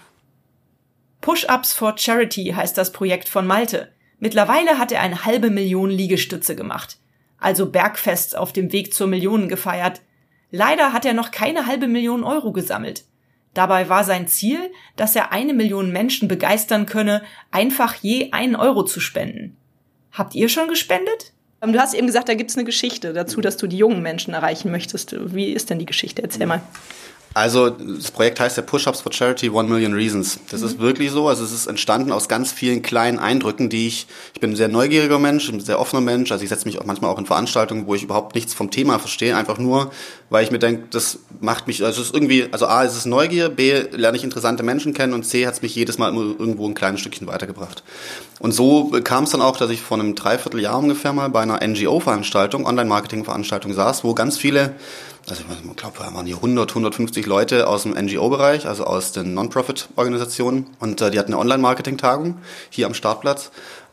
Push-Ups 1.22 1.74
for 1.74 1.98
Charity 1.98 2.54
heißt 2.56 2.78
das 2.78 2.92
Projekt 2.92 3.30
von 3.30 3.48
Malte. 3.48 3.92
Mittlerweile 4.20 4.78
hat 4.78 4.92
er 4.92 5.02
eine 5.02 5.26
halbe 5.26 5.50
Million 5.50 5.90
Liegestütze 5.90 6.56
gemacht. 6.56 6.98
Also 7.40 7.66
Bergfest 7.70 8.38
auf 8.38 8.54
dem 8.54 8.72
Weg 8.72 8.94
zur 8.94 9.08
Million 9.08 9.50
gefeiert. 9.50 10.02
Leider 10.52 10.94
hat 10.94 11.06
er 11.06 11.14
noch 11.14 11.32
keine 11.32 11.66
halbe 11.66 11.88
Million 11.88 12.24
Euro 12.24 12.52
gesammelt. 12.52 13.06
Dabei 13.56 13.90
war 13.90 14.04
sein 14.04 14.28
Ziel, 14.28 14.72
dass 14.98 15.16
er 15.16 15.32
eine 15.32 15.54
Million 15.54 15.92
Menschen 15.92 16.28
begeistern 16.28 16.86
könne, 16.86 17.24
einfach 17.52 17.96
je 17.96 18.32
einen 18.34 18.56
Euro 18.56 18.84
zu 18.84 19.00
spenden. 19.00 19.58
Habt 20.12 20.36
ihr 20.36 20.50
schon 20.50 20.68
gespendet? 20.68 21.34
Ähm, 21.62 21.74
du 21.74 21.80
hast 21.80 21.94
eben 21.94 22.06
gesagt, 22.06 22.30
da 22.30 22.36
gibt's 22.36 22.58
eine 22.58 22.66
Geschichte 22.66 23.14
dazu, 23.14 23.42
dass 23.42 23.58
du 23.58 23.68
die 23.68 23.78
jungen 23.78 24.02
Menschen 24.02 24.34
erreichen 24.34 24.72
möchtest. 24.72 25.16
Wie 25.34 25.52
ist 25.52 25.70
denn 25.70 25.80
die 25.80 25.86
Geschichte? 25.86 26.22
Erzähl 26.22 26.46
mal. 26.46 26.62
Also 27.36 27.70
das 27.70 28.12
Projekt 28.12 28.40
heißt 28.40 28.56
ja 28.56 28.64
Push-Ups 28.64 29.02
for 29.02 29.12
Charity 29.12 29.50
One 29.50 29.68
Million 29.68 29.92
Reasons. 29.92 30.40
Das 30.50 30.62
mhm. 30.62 30.68
ist 30.68 30.80
wirklich 30.80 31.12
so. 31.12 31.28
Also 31.28 31.44
es 31.44 31.52
ist 31.52 31.68
entstanden 31.68 32.14
aus 32.14 32.30
ganz 32.30 32.54
vielen 32.54 32.82
kleinen 32.82 33.20
Eindrücken, 33.20 33.70
die 33.70 33.88
ich, 33.88 34.08
ich 34.34 34.40
bin 34.40 34.52
ein 34.52 34.56
sehr 34.56 34.70
neugieriger 34.70 35.20
Mensch, 35.20 35.50
ein 35.50 35.60
sehr 35.60 35.78
offener 35.78 36.00
Mensch. 36.00 36.32
Also 36.32 36.46
ich 36.46 36.50
setze 36.50 36.66
mich 36.66 36.80
auch 36.80 36.86
manchmal 36.86 37.12
auch 37.12 37.20
in 37.20 37.26
Veranstaltungen, 37.26 37.88
wo 37.88 37.94
ich 37.94 38.04
überhaupt 38.04 38.36
nichts 38.36 38.54
vom 38.54 38.72
Thema 38.72 39.00
verstehe, 39.00 39.36
einfach 39.36 39.58
nur, 39.58 39.92
weil 40.30 40.46
ich 40.46 40.52
mir 40.52 40.60
denke, 40.60 40.84
das 40.92 41.20
macht 41.42 41.68
mich, 41.68 41.84
also 41.84 42.00
es 42.00 42.08
ist 42.08 42.14
irgendwie, 42.14 42.48
also 42.54 42.68
A, 42.68 42.84
ist 42.84 42.96
es 42.96 43.06
Neugier, 43.06 43.50
B, 43.50 43.84
lerne 43.92 44.16
ich 44.16 44.24
interessante 44.24 44.64
Menschen 44.64 44.94
kennen 44.94 45.14
und 45.14 45.24
C, 45.24 45.46
hat 45.46 45.56
es 45.56 45.62
mich 45.62 45.76
jedes 45.76 45.98
Mal 45.98 46.14
irgendwo 46.14 46.66
ein 46.66 46.74
kleines 46.74 47.02
Stückchen 47.02 47.28
weitergebracht. 47.28 47.84
Und 48.40 48.54
so 48.54 48.92
kam 49.04 49.26
es 49.26 49.32
dann 49.32 49.42
auch, 49.42 49.58
dass 49.58 49.70
ich 49.72 49.82
vor 49.82 50.00
einem 50.00 50.16
Dreivierteljahr 50.16 50.80
ungefähr 50.80 51.12
mal 51.12 51.30
bei 51.30 51.42
einer 51.42 51.60
NGO-Veranstaltung, 51.68 52.66
Online-Marketing-Veranstaltung 52.66 53.74
saß, 53.74 54.06
wo 54.06 54.14
ganz 54.14 54.38
viele 54.38 54.76
also 55.30 55.44
ich 55.44 55.76
glaube, 55.76 55.98
da 55.98 56.14
waren 56.14 56.26
hier 56.26 56.36
100, 56.36 56.70
150 56.70 57.26
Leute 57.26 57.68
aus 57.68 57.84
dem 57.84 57.94
NGO-Bereich, 57.94 58.68
also 58.68 58.84
aus 58.84 59.12
den 59.12 59.34
Non-Profit-Organisationen. 59.34 60.68
Und 60.80 61.02
äh, 61.02 61.10
die 61.10 61.18
hatten 61.18 61.34
eine 61.34 61.40
Online-Marketing-Tagung 61.40 62.38
hier 62.70 62.86
am 62.86 62.94
Startplatz. 62.94 63.52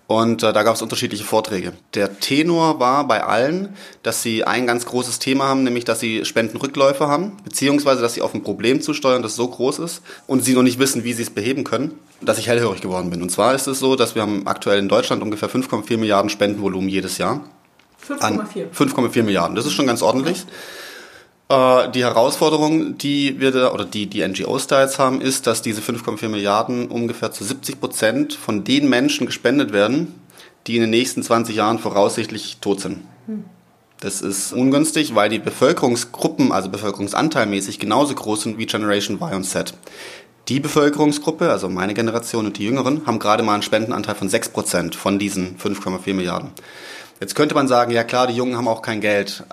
Und 0.08 0.42
äh, 0.42 0.52
da 0.52 0.62
gab 0.62 0.74
es 0.74 0.82
unterschiedliche 0.82 1.24
Vorträge. 1.24 1.72
Der 1.94 2.18
Tenor 2.18 2.78
war 2.80 3.06
bei 3.06 3.24
allen, 3.24 3.74
dass 4.02 4.22
sie 4.22 4.44
ein 4.44 4.66
ganz 4.66 4.84
großes 4.84 5.20
Thema 5.20 5.44
haben, 5.44 5.64
nämlich 5.64 5.84
dass 5.84 6.00
sie 6.00 6.26
Spendenrückläufe 6.26 7.06
haben, 7.06 7.38
beziehungsweise 7.44 8.02
dass 8.02 8.12
sie 8.12 8.20
auf 8.20 8.34
ein 8.34 8.42
Problem 8.42 8.82
zusteuern, 8.82 9.22
das 9.22 9.36
so 9.36 9.48
groß 9.48 9.78
ist 9.78 10.02
und 10.26 10.44
sie 10.44 10.52
noch 10.52 10.62
nicht 10.62 10.78
wissen, 10.78 11.02
wie 11.04 11.14
sie 11.14 11.22
es 11.22 11.30
beheben 11.30 11.64
können, 11.64 11.98
dass 12.20 12.36
ich 12.36 12.48
hellhörig 12.48 12.82
geworden 12.82 13.08
bin. 13.08 13.22
Und 13.22 13.30
zwar 13.30 13.54
ist 13.54 13.66
es 13.66 13.78
so, 13.78 13.96
dass 13.96 14.14
wir 14.14 14.20
haben 14.20 14.46
aktuell 14.46 14.80
in 14.80 14.88
Deutschland 14.90 15.22
ungefähr 15.22 15.48
5,4 15.48 15.96
Milliarden 15.96 16.28
Spendenvolumen 16.28 16.90
jedes 16.90 17.16
Jahr. 17.16 17.40
5,4. 18.06 18.70
5,4 18.76 19.22
Milliarden. 19.22 19.56
Das 19.56 19.64
ist 19.64 19.72
schon 19.72 19.86
ganz 19.86 20.02
ordentlich. 20.02 20.44
Äh, 21.48 21.90
die 21.90 22.04
Herausforderung, 22.04 22.98
die 22.98 23.40
wir 23.40 23.50
da, 23.50 23.72
oder 23.72 23.84
die 23.84 24.06
die 24.06 24.26
NGOs 24.26 24.66
da 24.66 24.82
jetzt 24.82 24.98
haben, 24.98 25.20
ist, 25.20 25.46
dass 25.46 25.62
diese 25.62 25.80
5,4 25.80 26.28
Milliarden 26.28 26.88
ungefähr 26.88 27.32
zu 27.32 27.44
70 27.44 27.80
Prozent 27.80 28.34
von 28.34 28.64
den 28.64 28.88
Menschen 28.88 29.26
gespendet 29.26 29.72
werden, 29.72 30.14
die 30.66 30.76
in 30.76 30.82
den 30.82 30.90
nächsten 30.90 31.22
20 31.22 31.56
Jahren 31.56 31.78
voraussichtlich 31.78 32.58
tot 32.60 32.80
sind. 32.80 33.00
Das 34.02 34.20
ist 34.20 34.52
ungünstig, 34.52 35.14
weil 35.14 35.28
die 35.28 35.38
Bevölkerungsgruppen, 35.38 36.50
also 36.50 36.68
bevölkerungsanteilmäßig, 36.70 37.78
genauso 37.78 38.14
groß 38.16 38.42
sind 38.42 38.58
wie 38.58 38.66
Generation 38.66 39.18
Y 39.18 39.36
und 39.36 39.44
Z. 39.44 39.74
Die 40.48 40.58
Bevölkerungsgruppe, 40.58 41.48
also 41.50 41.68
meine 41.68 41.94
Generation 41.94 42.46
und 42.46 42.58
die 42.58 42.64
Jüngeren, 42.64 43.06
haben 43.06 43.20
gerade 43.20 43.44
mal 43.44 43.54
einen 43.54 43.62
Spendenanteil 43.62 44.16
von 44.16 44.28
6% 44.28 44.96
von 44.96 45.20
diesen 45.20 45.56
5,4 45.56 46.14
Milliarden. 46.14 46.50
Jetzt 47.20 47.36
könnte 47.36 47.54
man 47.54 47.68
sagen, 47.68 47.92
ja 47.92 48.02
klar, 48.02 48.26
die 48.26 48.34
Jungen 48.34 48.56
haben 48.56 48.66
auch 48.66 48.82
kein 48.82 49.00
Geld 49.00 49.44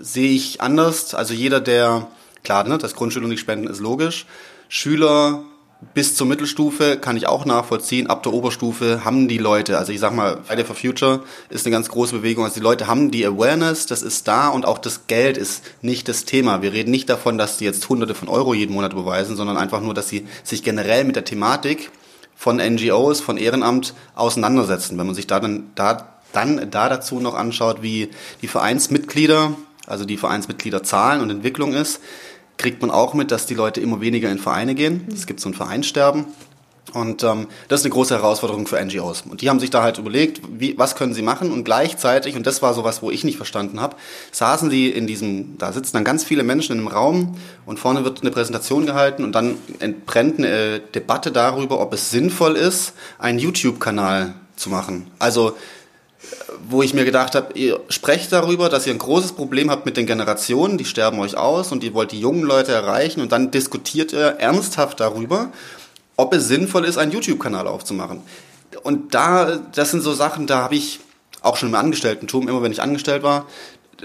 sehe 0.00 0.30
ich 0.30 0.60
anders. 0.60 1.14
Also 1.14 1.34
jeder, 1.34 1.60
der, 1.60 2.08
klar, 2.42 2.64
ne, 2.64 2.78
das 2.78 2.94
Grundschule 2.94 3.24
und 3.24 3.30
die 3.30 3.38
Spenden 3.38 3.68
ist 3.68 3.80
logisch. 3.80 4.26
Schüler 4.68 5.44
bis 5.92 6.16
zur 6.16 6.26
Mittelstufe 6.26 6.96
kann 6.96 7.16
ich 7.16 7.26
auch 7.26 7.44
nachvollziehen. 7.44 8.06
Ab 8.06 8.22
der 8.22 8.32
Oberstufe 8.32 9.04
haben 9.04 9.28
die 9.28 9.38
Leute, 9.38 9.76
also 9.76 9.92
ich 9.92 10.00
sag 10.00 10.14
mal, 10.14 10.38
Friday 10.44 10.64
for 10.64 10.76
Future 10.76 11.22
ist 11.50 11.66
eine 11.66 11.74
ganz 11.74 11.88
große 11.88 12.16
Bewegung. 12.16 12.44
Also 12.44 12.56
die 12.56 12.62
Leute 12.62 12.86
haben 12.86 13.10
die 13.10 13.26
Awareness, 13.26 13.86
das 13.86 14.02
ist 14.02 14.26
da 14.26 14.48
und 14.48 14.64
auch 14.64 14.78
das 14.78 15.06
Geld 15.06 15.36
ist 15.36 15.62
nicht 15.82 16.08
das 16.08 16.24
Thema. 16.24 16.62
Wir 16.62 16.72
reden 16.72 16.90
nicht 16.90 17.08
davon, 17.08 17.36
dass 17.36 17.58
die 17.58 17.64
jetzt 17.64 17.88
Hunderte 17.88 18.14
von 18.14 18.28
Euro 18.28 18.54
jeden 18.54 18.72
Monat 18.72 18.94
beweisen, 18.94 19.36
sondern 19.36 19.56
einfach 19.56 19.80
nur, 19.80 19.94
dass 19.94 20.08
sie 20.08 20.26
sich 20.42 20.62
generell 20.62 21.04
mit 21.04 21.16
der 21.16 21.24
Thematik 21.24 21.90
von 22.34 22.56
NGOs, 22.56 23.20
von 23.20 23.36
Ehrenamt 23.36 23.94
auseinandersetzen. 24.14 24.98
Wenn 24.98 25.06
man 25.06 25.14
sich 25.14 25.26
da 25.26 25.40
dann 25.40 25.70
da, 25.74 26.14
dann 26.32 26.70
da 26.70 26.88
dazu 26.88 27.20
noch 27.20 27.34
anschaut, 27.34 27.82
wie 27.82 28.10
die 28.42 28.48
Vereinsmitglieder 28.48 29.54
also 29.86 30.04
die 30.04 30.16
Vereinsmitglieder 30.16 30.82
zahlen 30.82 31.20
und 31.20 31.30
Entwicklung 31.30 31.74
ist, 31.74 32.00
kriegt 32.56 32.80
man 32.80 32.90
auch 32.90 33.14
mit, 33.14 33.30
dass 33.30 33.46
die 33.46 33.54
Leute 33.54 33.80
immer 33.80 34.00
weniger 34.00 34.30
in 34.30 34.38
Vereine 34.38 34.74
gehen. 34.74 35.08
Es 35.12 35.26
gibt 35.26 35.40
so 35.40 35.48
ein 35.48 35.54
Vereinssterben. 35.54 36.26
Und 36.92 37.24
ähm, 37.24 37.48
das 37.68 37.80
ist 37.80 37.86
eine 37.86 37.94
große 37.94 38.14
Herausforderung 38.14 38.68
für 38.68 38.82
NGOs. 38.82 39.22
Und 39.22 39.40
die 39.40 39.50
haben 39.50 39.58
sich 39.58 39.70
da 39.70 39.82
halt 39.82 39.98
überlegt, 39.98 40.42
wie, 40.56 40.78
was 40.78 40.94
können 40.94 41.12
sie 41.12 41.22
machen? 41.22 41.50
Und 41.50 41.64
gleichzeitig, 41.64 42.36
und 42.36 42.46
das 42.46 42.62
war 42.62 42.72
sowas, 42.72 43.02
wo 43.02 43.10
ich 43.10 43.24
nicht 43.24 43.36
verstanden 43.36 43.80
habe, 43.80 43.96
saßen 44.30 44.70
sie 44.70 44.90
in 44.90 45.08
diesem, 45.08 45.58
da 45.58 45.72
sitzen 45.72 45.94
dann 45.94 46.04
ganz 46.04 46.22
viele 46.22 46.44
Menschen 46.44 46.72
in 46.72 46.78
einem 46.78 46.88
Raum 46.88 47.36
und 47.66 47.80
vorne 47.80 48.04
wird 48.04 48.20
eine 48.20 48.30
Präsentation 48.30 48.86
gehalten 48.86 49.24
und 49.24 49.32
dann 49.32 49.56
entbrennt 49.80 50.38
eine 50.38 50.78
Debatte 50.78 51.32
darüber, 51.32 51.80
ob 51.80 51.92
es 51.94 52.10
sinnvoll 52.10 52.54
ist, 52.54 52.92
einen 53.18 53.40
YouTube-Kanal 53.40 54.34
zu 54.54 54.70
machen. 54.70 55.10
Also 55.18 55.56
wo 56.68 56.82
ich 56.82 56.94
mir 56.94 57.04
gedacht 57.04 57.34
habe, 57.34 57.58
ihr 57.58 57.80
sprecht 57.88 58.32
darüber, 58.32 58.68
dass 58.68 58.86
ihr 58.86 58.92
ein 58.92 58.98
großes 58.98 59.32
Problem 59.32 59.70
habt 59.70 59.86
mit 59.86 59.96
den 59.96 60.06
Generationen, 60.06 60.78
die 60.78 60.84
sterben 60.84 61.18
euch 61.20 61.36
aus 61.36 61.72
und 61.72 61.84
ihr 61.84 61.94
wollt 61.94 62.12
die 62.12 62.20
jungen 62.20 62.42
Leute 62.42 62.72
erreichen 62.72 63.20
und 63.20 63.32
dann 63.32 63.50
diskutiert 63.50 64.12
ihr 64.12 64.36
ernsthaft 64.38 65.00
darüber, 65.00 65.50
ob 66.16 66.34
es 66.34 66.48
sinnvoll 66.48 66.84
ist, 66.84 66.96
einen 66.96 67.12
YouTube-Kanal 67.12 67.66
aufzumachen. 67.66 68.22
Und 68.82 69.14
da, 69.14 69.58
das 69.74 69.90
sind 69.90 70.02
so 70.02 70.12
Sachen, 70.12 70.46
da 70.46 70.58
habe 70.58 70.76
ich 70.76 71.00
auch 71.42 71.56
schon 71.56 71.68
im 71.68 71.74
Angestellten-Tum, 71.74 72.48
immer 72.48 72.62
wenn 72.62 72.72
ich 72.72 72.82
angestellt 72.82 73.22
war, 73.22 73.46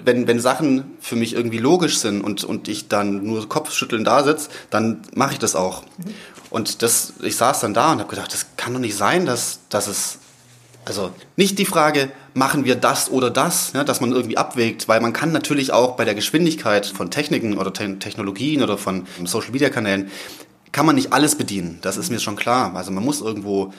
wenn, 0.03 0.27
wenn 0.27 0.39
Sachen 0.39 0.97
für 0.99 1.15
mich 1.15 1.33
irgendwie 1.33 1.57
logisch 1.57 1.97
sind 1.97 2.21
und, 2.21 2.43
und 2.43 2.67
ich 2.67 2.87
dann 2.87 3.23
nur 3.25 3.47
Kopfschütteln 3.47 4.03
da 4.03 4.23
sitze, 4.23 4.49
dann 4.69 5.01
mache 5.13 5.33
ich 5.33 5.39
das 5.39 5.55
auch. 5.55 5.83
Mhm. 5.83 6.13
Und 6.49 6.81
das, 6.81 7.13
ich 7.21 7.35
saß 7.35 7.59
dann 7.61 7.73
da 7.73 7.91
und 7.91 7.99
habe 7.99 8.09
gedacht, 8.09 8.33
das 8.33 8.47
kann 8.57 8.73
doch 8.73 8.79
nicht 8.79 8.97
sein, 8.97 9.25
dass, 9.25 9.59
dass 9.69 9.87
es, 9.87 10.19
also 10.89 11.11
nicht 11.35 11.57
die 11.59 11.65
Frage, 11.65 12.11
machen 12.33 12.65
wir 12.65 12.75
das 12.75 13.09
oder 13.09 13.29
das, 13.29 13.71
ja, 13.73 13.83
dass 13.83 14.01
man 14.01 14.11
irgendwie 14.11 14.37
abwägt, 14.37 14.87
weil 14.87 14.99
man 15.01 15.13
kann 15.13 15.31
natürlich 15.31 15.71
auch 15.71 15.95
bei 15.95 16.05
der 16.05 16.15
Geschwindigkeit 16.15 16.85
von 16.85 17.11
Techniken 17.11 17.57
oder 17.57 17.71
Te 17.71 17.99
Technologien 17.99 18.61
oder 18.61 18.77
von 18.77 19.05
Social-Media-Kanälen, 19.23 20.11
kann 20.71 20.85
man 20.85 20.95
nicht 20.95 21.13
alles 21.13 21.35
bedienen, 21.35 21.79
das 21.81 21.97
ist 21.97 22.11
mir 22.11 22.19
schon 22.19 22.35
klar. 22.35 22.75
Also 22.75 22.91
man 22.91 23.03
muss 23.03 23.21
irgendwo 23.21 23.73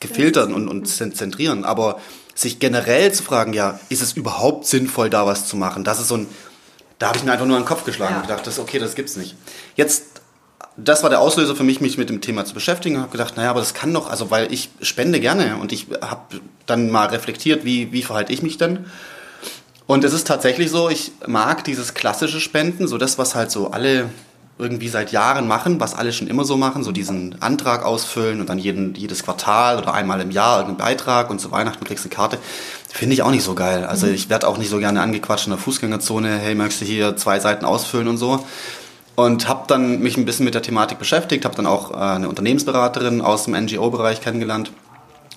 gefiltern 0.00 0.54
und, 0.54 0.68
und 0.68 0.86
zentrieren, 0.86 1.64
aber 1.64 2.00
sich 2.34 2.58
generell 2.58 3.12
zu 3.12 3.22
fragen, 3.22 3.52
ja, 3.52 3.80
ist 3.88 4.02
es 4.02 4.12
überhaupt 4.12 4.66
sinnvoll, 4.66 5.10
da 5.10 5.26
was 5.26 5.46
zu 5.48 5.56
machen? 5.56 5.84
Das 5.84 6.00
ist 6.00 6.08
so 6.08 6.18
ein, 6.18 6.26
da 6.98 7.08
habe 7.08 7.18
ich 7.18 7.24
mir 7.24 7.32
einfach 7.32 7.46
nur 7.46 7.56
an 7.56 7.62
den 7.62 7.68
Kopf 7.68 7.84
geschlagen 7.84 8.14
ja. 8.14 8.20
und 8.20 8.26
gedacht, 8.26 8.46
das, 8.46 8.58
okay, 8.58 8.78
das 8.78 8.94
gibt's 8.94 9.16
nicht. 9.16 9.36
Jetzt, 9.74 10.15
das 10.76 11.02
war 11.02 11.10
der 11.10 11.20
Auslöser 11.20 11.56
für 11.56 11.64
mich, 11.64 11.80
mich 11.80 11.96
mit 11.96 12.10
dem 12.10 12.20
Thema 12.20 12.44
zu 12.44 12.54
beschäftigen 12.54 12.96
und 12.96 13.02
habe 13.02 13.12
gedacht, 13.12 13.36
naja, 13.36 13.50
aber 13.50 13.60
das 13.60 13.74
kann 13.74 13.92
doch, 13.94 14.10
also 14.10 14.30
weil 14.30 14.52
ich 14.52 14.70
spende 14.82 15.20
gerne 15.20 15.56
und 15.56 15.72
ich 15.72 15.86
habe 16.02 16.40
dann 16.66 16.90
mal 16.90 17.06
reflektiert, 17.06 17.64
wie, 17.64 17.92
wie 17.92 18.02
verhalte 18.02 18.32
ich 18.32 18.42
mich 18.42 18.58
denn? 18.58 18.86
Und 19.86 20.04
es 20.04 20.12
ist 20.12 20.26
tatsächlich 20.26 20.70
so, 20.70 20.90
ich 20.90 21.12
mag 21.26 21.64
dieses 21.64 21.94
klassische 21.94 22.40
Spenden, 22.40 22.88
so 22.88 22.98
das, 22.98 23.18
was 23.18 23.34
halt 23.34 23.50
so 23.50 23.70
alle 23.70 24.10
irgendwie 24.58 24.88
seit 24.88 25.12
Jahren 25.12 25.46
machen, 25.46 25.80
was 25.80 25.94
alle 25.94 26.12
schon 26.12 26.28
immer 26.28 26.44
so 26.44 26.56
machen, 26.56 26.82
so 26.82 26.90
diesen 26.90 27.40
Antrag 27.42 27.84
ausfüllen 27.84 28.40
und 28.40 28.48
dann 28.48 28.58
jeden, 28.58 28.94
jedes 28.94 29.22
Quartal 29.22 29.78
oder 29.78 29.92
einmal 29.92 30.20
im 30.20 30.30
Jahr 30.30 30.60
irgendeinen 30.60 30.78
Beitrag 30.78 31.30
und 31.30 31.40
zu 31.40 31.52
Weihnachten 31.52 31.84
kriegst 31.84 32.04
du 32.04 32.08
eine 32.08 32.16
Karte, 32.16 32.38
finde 32.88 33.14
ich 33.14 33.22
auch 33.22 33.30
nicht 33.30 33.44
so 33.44 33.54
geil. 33.54 33.84
Also 33.84 34.06
mhm. 34.06 34.14
ich 34.14 34.30
werde 34.30 34.48
auch 34.48 34.56
nicht 34.56 34.70
so 34.70 34.78
gerne 34.78 35.02
angequatscht 35.02 35.46
in 35.46 35.50
der 35.50 35.58
Fußgängerzone, 35.58 36.38
hey, 36.38 36.54
möchtest 36.54 36.80
du 36.80 36.84
hier 36.86 37.16
zwei 37.16 37.38
Seiten 37.38 37.66
ausfüllen 37.66 38.08
und 38.08 38.16
so. 38.16 38.46
Und 39.16 39.48
habe 39.48 39.64
dann 39.66 40.00
mich 40.00 40.16
ein 40.16 40.26
bisschen 40.26 40.44
mit 40.44 40.54
der 40.54 40.62
Thematik 40.62 40.98
beschäftigt, 40.98 41.44
habe 41.44 41.56
dann 41.56 41.66
auch 41.66 41.90
äh, 41.90 41.94
eine 41.94 42.28
Unternehmensberaterin 42.28 43.22
aus 43.22 43.44
dem 43.44 43.54
NGO-Bereich 43.54 44.20
kennengelernt, 44.20 44.70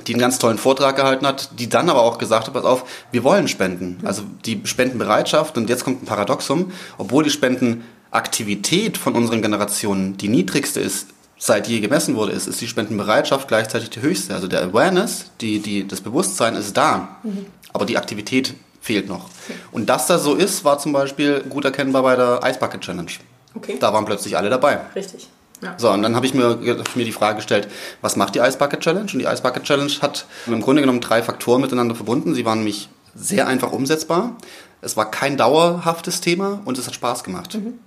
die 0.06 0.14
einen 0.14 0.22
ganz 0.22 0.38
tollen 0.40 0.58
Vortrag 0.58 0.96
gehalten 0.96 1.26
hat, 1.26 1.60
die 1.60 1.70
dann 1.70 1.90
aber 1.90 2.02
auch 2.02 2.18
gesagt 2.18 2.48
hat, 2.48 2.54
pass 2.54 2.66
auf, 2.66 2.84
wir 3.12 3.24
wollen 3.24 3.48
spenden. 3.48 4.00
Also 4.04 4.24
die 4.46 4.62
Spendenbereitschaft, 4.64 5.58
und 5.58 5.70
jetzt 5.70 5.84
kommt 5.84 6.04
ein 6.04 6.06
Paradoxum, 6.06 6.72
obwohl 6.98 7.24
die 7.24 7.30
Spenden 7.30 7.84
Aktivität 8.12 8.98
von 8.98 9.14
unseren 9.14 9.42
Generationen 9.42 10.18
die 10.18 10.30
niedrigste 10.30 10.80
ist, 10.80 11.08
seit 11.38 11.68
je 11.68 11.80
gemessen 11.80 12.16
wurde, 12.16 12.34
ist, 12.34 12.48
ist 12.48 12.60
die 12.60 12.68
Spendenbereitschaft 12.68 13.48
gleichzeitig 13.48 13.90
die 13.92 14.02
höchste. 14.02 14.34
Also 14.34 14.48
der 14.48 14.62
Awareness, 14.62 15.26
die, 15.42 15.60
die, 15.60 15.88
das 15.88 16.02
Bewusstsein 16.02 16.56
ist 16.56 16.76
da, 16.76 17.18
mhm. 17.24 17.46
aber 17.72 17.86
die 17.86 17.98
Aktivität 17.98 18.54
fehlt 18.82 19.08
noch. 19.08 19.30
Und 19.72 19.90
dass 19.90 20.08
das 20.08 20.24
so 20.24 20.36
ist, 20.36 20.66
war 20.66 20.80
zum 20.80 20.92
Beispiel 20.92 21.42
gut 21.48 21.66
erkennbar 21.66 22.04
bei 22.04 22.16
der 22.16 22.42
Ice 22.44 22.60
Bucket 22.60 22.82
Challenge. 22.82 23.12
Okay. 23.56 23.78
Da 23.80 23.94
waren 23.94 24.06
plötzlich 24.06 24.38
alle 24.38 24.50
dabei. 24.50 24.80
Richtig. 24.96 25.30
Ja. 25.62 25.74
So, 25.78 25.90
und 25.90 26.02
dann 26.02 26.16
habe 26.16 26.26
ich 26.26 26.34
mir, 26.34 26.58
mir 26.96 27.06
die 27.06 27.12
Frage 27.12 27.38
gestellt, 27.38 27.68
was 28.02 28.16
macht 28.16 28.36
die 28.36 28.40
Ice 28.40 28.58
Bucket 28.58 28.80
Challenge? 28.80 29.10
Und 29.12 29.20
die 29.20 29.26
Ice 29.26 29.42
Bucket 29.42 29.64
Challenge 29.64 29.92
hat 30.02 30.26
im 30.48 30.62
Grunde 30.62 30.82
genommen 30.82 31.02
drei 31.02 31.22
Faktoren 31.22 31.62
miteinander 31.62 31.96
verbunden. 31.96 32.34
Sie 32.34 32.46
waren 32.46 32.60
nämlich 32.60 32.90
sehr 33.14 33.48
einfach 33.48 33.72
umsetzbar. 33.72 34.38
Es 34.82 34.96
war 34.96 35.12
kein 35.12 35.36
dauerhaftes 35.36 36.22
Thema 36.22 36.62
und 36.64 36.78
es 36.78 36.88
hat 36.88 36.96
Spaß 36.96 37.24
gemacht. 37.24 37.56
Mhm. 37.56 37.80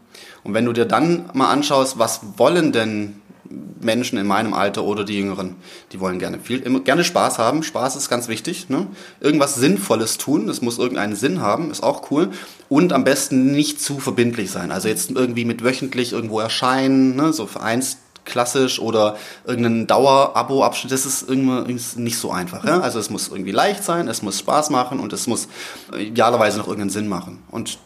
Und 0.44 0.54
wenn 0.54 0.66
du 0.66 0.72
dir 0.72 0.84
dann 0.84 1.30
mal 1.32 1.50
anschaust, 1.50 1.98
was 1.98 2.20
wollen 2.36 2.72
denn 2.72 3.21
Menschen 3.80 4.18
in 4.18 4.26
meinem 4.26 4.54
Alter 4.54 4.84
oder 4.84 5.04
die 5.04 5.18
Jüngeren, 5.18 5.56
die 5.92 6.00
wollen 6.00 6.18
gerne 6.18 6.38
viel, 6.38 6.60
gerne 6.80 7.04
Spaß 7.04 7.38
haben. 7.38 7.62
Spaß 7.62 7.96
ist 7.96 8.08
ganz 8.08 8.28
wichtig. 8.28 8.68
Ne? 8.68 8.86
Irgendwas 9.20 9.54
Sinnvolles 9.54 10.18
tun, 10.18 10.46
das 10.46 10.62
muss 10.62 10.78
irgendeinen 10.78 11.16
Sinn 11.16 11.40
haben, 11.40 11.70
ist 11.70 11.82
auch 11.82 12.10
cool. 12.10 12.30
Und 12.68 12.92
am 12.92 13.04
besten 13.04 13.52
nicht 13.52 13.80
zu 13.80 13.98
verbindlich 13.98 14.50
sein. 14.50 14.70
Also 14.70 14.88
jetzt 14.88 15.10
irgendwie 15.10 15.44
mit 15.44 15.64
wöchentlich 15.64 16.12
irgendwo 16.12 16.40
erscheinen, 16.40 17.16
ne? 17.16 17.32
so 17.32 17.46
vereins 17.46 17.98
klassisch 18.24 18.78
oder 18.78 19.16
irgendein 19.44 19.86
Dauer-Abo-Abschnitt, 19.86 20.92
das 20.92 21.06
ist 21.06 21.28
irgendwie 21.28 21.76
nicht 21.96 22.18
so 22.18 22.30
einfach. 22.30 22.64
Ja? 22.64 22.80
Also 22.80 22.98
es 22.98 23.10
muss 23.10 23.28
irgendwie 23.28 23.50
leicht 23.50 23.84
sein, 23.84 24.08
es 24.08 24.22
muss 24.22 24.38
Spaß 24.38 24.70
machen 24.70 25.00
und 25.00 25.12
es 25.12 25.26
muss 25.26 25.48
idealerweise 25.98 26.58
noch 26.58 26.66
irgendeinen 26.66 26.90
Sinn 26.90 27.08
machen. 27.08 27.42
Und 27.50 27.78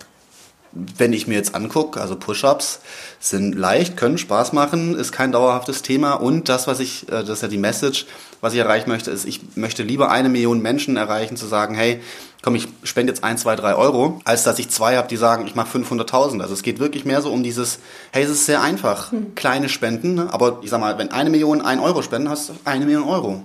wenn 0.99 1.13
ich 1.13 1.27
mir 1.27 1.35
jetzt 1.35 1.55
angucke, 1.55 2.01
also 2.01 2.17
Push-ups 2.17 2.81
sind 3.19 3.55
leicht, 3.55 3.97
können 3.97 4.19
Spaß 4.19 4.53
machen, 4.53 4.95
ist 4.97 5.13
kein 5.13 5.33
dauerhaftes 5.33 5.83
Thema 5.83 6.15
und 6.15 6.49
das, 6.49 6.67
was 6.67 6.81
ich, 6.81 7.09
äh, 7.09 7.23
das 7.23 7.31
ist 7.31 7.43
ja 7.43 7.49
die 7.49 7.59
Message, 7.59 8.07
was 8.41 8.53
ich 8.53 8.59
erreichen 8.59 8.91
möchte, 8.91 9.11
ist, 9.11 9.25
ich 9.25 9.41
möchte 9.57 9.83
lieber 9.83 10.11
eine 10.11 10.29
Million 10.29 10.61
Menschen 10.61 10.97
erreichen, 10.97 11.37
zu 11.37 11.47
sagen, 11.47 11.75
hey, 11.75 12.01
komm, 12.43 12.55
ich 12.55 12.69
spende 12.85 13.13
jetzt 13.13 13.25
ein, 13.25 13.39
zwei, 13.39 13.57
drei 13.57 13.75
Euro, 13.75 14.21
als 14.25 14.45
dass 14.45 14.59
ich 14.59 14.69
zwei 14.69 14.97
habe, 14.97 15.09
die 15.09 15.17
sagen, 15.17 15.47
ich 15.47 15.55
mache 15.55 15.79
500.000. 15.79 16.41
Also 16.41 16.55
es 16.55 16.63
geht 16.63 16.79
wirklich 16.79 17.05
mehr 17.05 17.23
so 17.23 17.33
um 17.33 17.43
dieses, 17.43 17.81
hey, 18.13 18.23
es 18.23 18.31
ist 18.31 18.47
sehr 18.47 18.63
einfach, 18.63 19.11
hm. 19.11 19.35
kleine 19.35 19.69
Spenden, 19.69 20.15
ne? 20.15 20.29
aber 20.31 20.61
ich 20.63 20.71
sag 20.71 20.81
mal, 20.81 20.99
wenn 20.99 21.11
eine 21.11 21.31
Million 21.31 21.61
ein 21.61 21.81
Euro 21.81 22.03
spenden, 22.03 22.29
hast 22.29 22.51
du 22.51 22.53
eine 22.65 22.85
Million 22.85 23.05
Euro. 23.05 23.43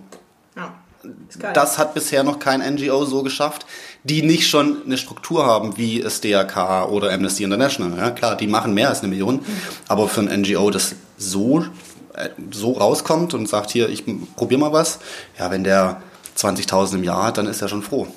Das 1.53 1.77
hat 1.77 1.93
bisher 1.93 2.23
noch 2.23 2.39
kein 2.39 2.61
NGO 2.61 3.05
so 3.05 3.23
geschafft, 3.23 3.65
die 4.03 4.21
nicht 4.21 4.47
schon 4.47 4.83
eine 4.85 4.97
Struktur 4.97 5.45
haben 5.45 5.77
wie 5.77 5.99
das 6.01 6.21
DRK 6.21 6.85
oder 6.89 7.11
Amnesty 7.11 7.43
International. 7.43 7.97
Ja, 7.97 8.11
klar, 8.11 8.35
die 8.35 8.47
machen 8.47 8.73
mehr 8.73 8.89
als 8.89 8.99
eine 8.99 9.09
Million, 9.09 9.39
aber 9.87 10.07
für 10.07 10.21
ein 10.21 10.41
NGO, 10.41 10.69
das 10.69 10.95
so, 11.17 11.65
äh, 12.13 12.29
so 12.51 12.73
rauskommt 12.73 13.33
und 13.33 13.47
sagt, 13.47 13.71
hier, 13.71 13.89
ich 13.89 14.03
probiere 14.35 14.59
mal 14.59 14.73
was, 14.73 14.99
ja, 15.37 15.51
wenn 15.51 15.63
der 15.63 16.01
20.000 16.37 16.95
im 16.95 17.03
Jahr 17.03 17.23
hat, 17.25 17.37
dann 17.37 17.47
ist 17.47 17.61
er 17.61 17.67
schon 17.67 17.83
froh. 17.83 18.07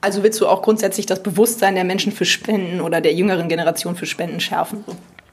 Also 0.00 0.24
willst 0.24 0.40
du 0.40 0.48
auch 0.48 0.62
grundsätzlich 0.62 1.06
das 1.06 1.22
Bewusstsein 1.22 1.76
der 1.76 1.84
Menschen 1.84 2.10
für 2.10 2.24
Spenden 2.24 2.80
oder 2.80 3.00
der 3.00 3.14
jüngeren 3.14 3.48
Generation 3.48 3.94
für 3.94 4.06
Spenden 4.06 4.40
schärfen? 4.40 4.84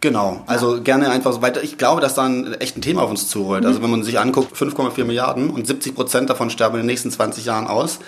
Genau, 0.02 0.44
also 0.46 0.76
ja. 0.76 0.82
gerne 0.82 1.12
einfach 1.12 1.34
so 1.34 1.42
weiter. 1.42 1.62
Ich 1.62 1.78
glaube, 1.78 2.00
dass 2.00 2.16
da 2.16 2.24
ein 2.24 2.54
echt 2.54 2.78
ein 2.78 2.82
Thema 2.82 3.04
auf 3.04 3.10
uns 3.10 3.28
zurollt. 3.28 3.66
Also 3.66 3.80
mhm. 3.80 3.80
Also 3.80 3.84
wenn 3.84 3.92
man 3.92 4.04
sich 4.04 4.20
anguckt, 4.20 4.56
5,4 4.56 5.04
Milliarden 5.04 5.50
und 5.50 5.68
70 5.68 5.96
Prozent 5.96 6.30
davon 6.30 6.50
sterben 6.50 6.76
in 6.76 6.82
den 6.82 6.88
nächsten 6.88 7.12
20 7.12 7.46
Jahren 7.46 7.68
aus, 7.68 8.00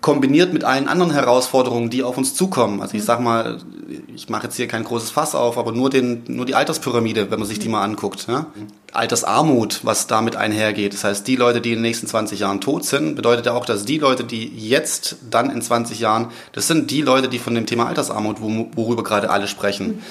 kombiniert 0.00 0.52
mit 0.52 0.64
allen 0.64 0.88
anderen 0.88 1.12
Herausforderungen, 1.12 1.90
die 1.90 2.02
auf 2.02 2.16
uns 2.16 2.34
zukommen. 2.34 2.80
Also 2.80 2.96
ich 2.96 3.04
sag 3.04 3.20
mal, 3.20 3.58
ich 4.14 4.28
mache 4.30 4.44
jetzt 4.44 4.56
hier 4.56 4.66
kein 4.66 4.84
großes 4.84 5.10
Fass 5.10 5.34
auf, 5.34 5.58
aber 5.58 5.72
nur 5.72 5.90
den, 5.90 6.22
nur 6.28 6.46
die 6.46 6.54
Alterspyramide, 6.54 7.30
wenn 7.30 7.38
man 7.38 7.46
sich 7.46 7.58
die 7.58 7.68
mal 7.68 7.82
anguckt. 7.82 8.26
Ja? 8.26 8.46
Altersarmut, 8.92 9.80
was 9.82 10.06
damit 10.06 10.36
einhergeht. 10.36 10.94
Das 10.94 11.04
heißt, 11.04 11.26
die 11.26 11.36
Leute, 11.36 11.60
die 11.60 11.70
in 11.70 11.76
den 11.76 11.82
nächsten 11.82 12.06
20 12.06 12.40
Jahren 12.40 12.62
tot 12.62 12.84
sind, 12.84 13.14
bedeutet 13.14 13.46
ja 13.46 13.52
auch, 13.52 13.66
dass 13.66 13.84
die 13.84 13.98
Leute, 13.98 14.24
die 14.24 14.46
jetzt 14.56 15.16
dann 15.28 15.50
in 15.50 15.60
20 15.60 16.00
Jahren, 16.00 16.28
das 16.52 16.66
sind 16.66 16.90
die 16.90 17.02
Leute, 17.02 17.28
die 17.28 17.38
von 17.38 17.54
dem 17.54 17.66
Thema 17.66 17.86
Altersarmut, 17.86 18.40
worüber 18.40 19.02
gerade 19.02 19.28
alle 19.28 19.48
sprechen 19.48 20.02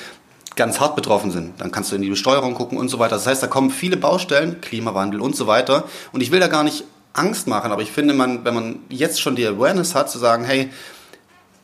ganz 0.59 0.79
hart 0.79 0.95
betroffen 0.95 1.31
sind. 1.31 1.59
Dann 1.59 1.71
kannst 1.71 1.91
du 1.91 1.95
in 1.95 2.01
die 2.01 2.09
Besteuerung 2.09 2.53
gucken 2.53 2.77
und 2.77 2.89
so 2.89 2.99
weiter. 2.99 3.15
Das 3.15 3.25
heißt, 3.25 3.41
da 3.41 3.47
kommen 3.47 3.71
viele 3.71 3.97
Baustellen, 3.97 4.61
Klimawandel 4.61 5.21
und 5.21 5.35
so 5.35 5.47
weiter. 5.47 5.85
Und 6.11 6.21
ich 6.21 6.31
will 6.31 6.39
da 6.39 6.47
gar 6.47 6.63
nicht 6.63 6.83
Angst 7.13 7.47
machen, 7.47 7.71
aber 7.71 7.81
ich 7.81 7.91
finde, 7.91 8.13
man, 8.13 8.45
wenn 8.45 8.53
man 8.53 8.79
jetzt 8.89 9.19
schon 9.21 9.35
die 9.35 9.47
Awareness 9.47 9.95
hat, 9.95 10.11
zu 10.11 10.19
sagen, 10.19 10.43
hey, 10.43 10.69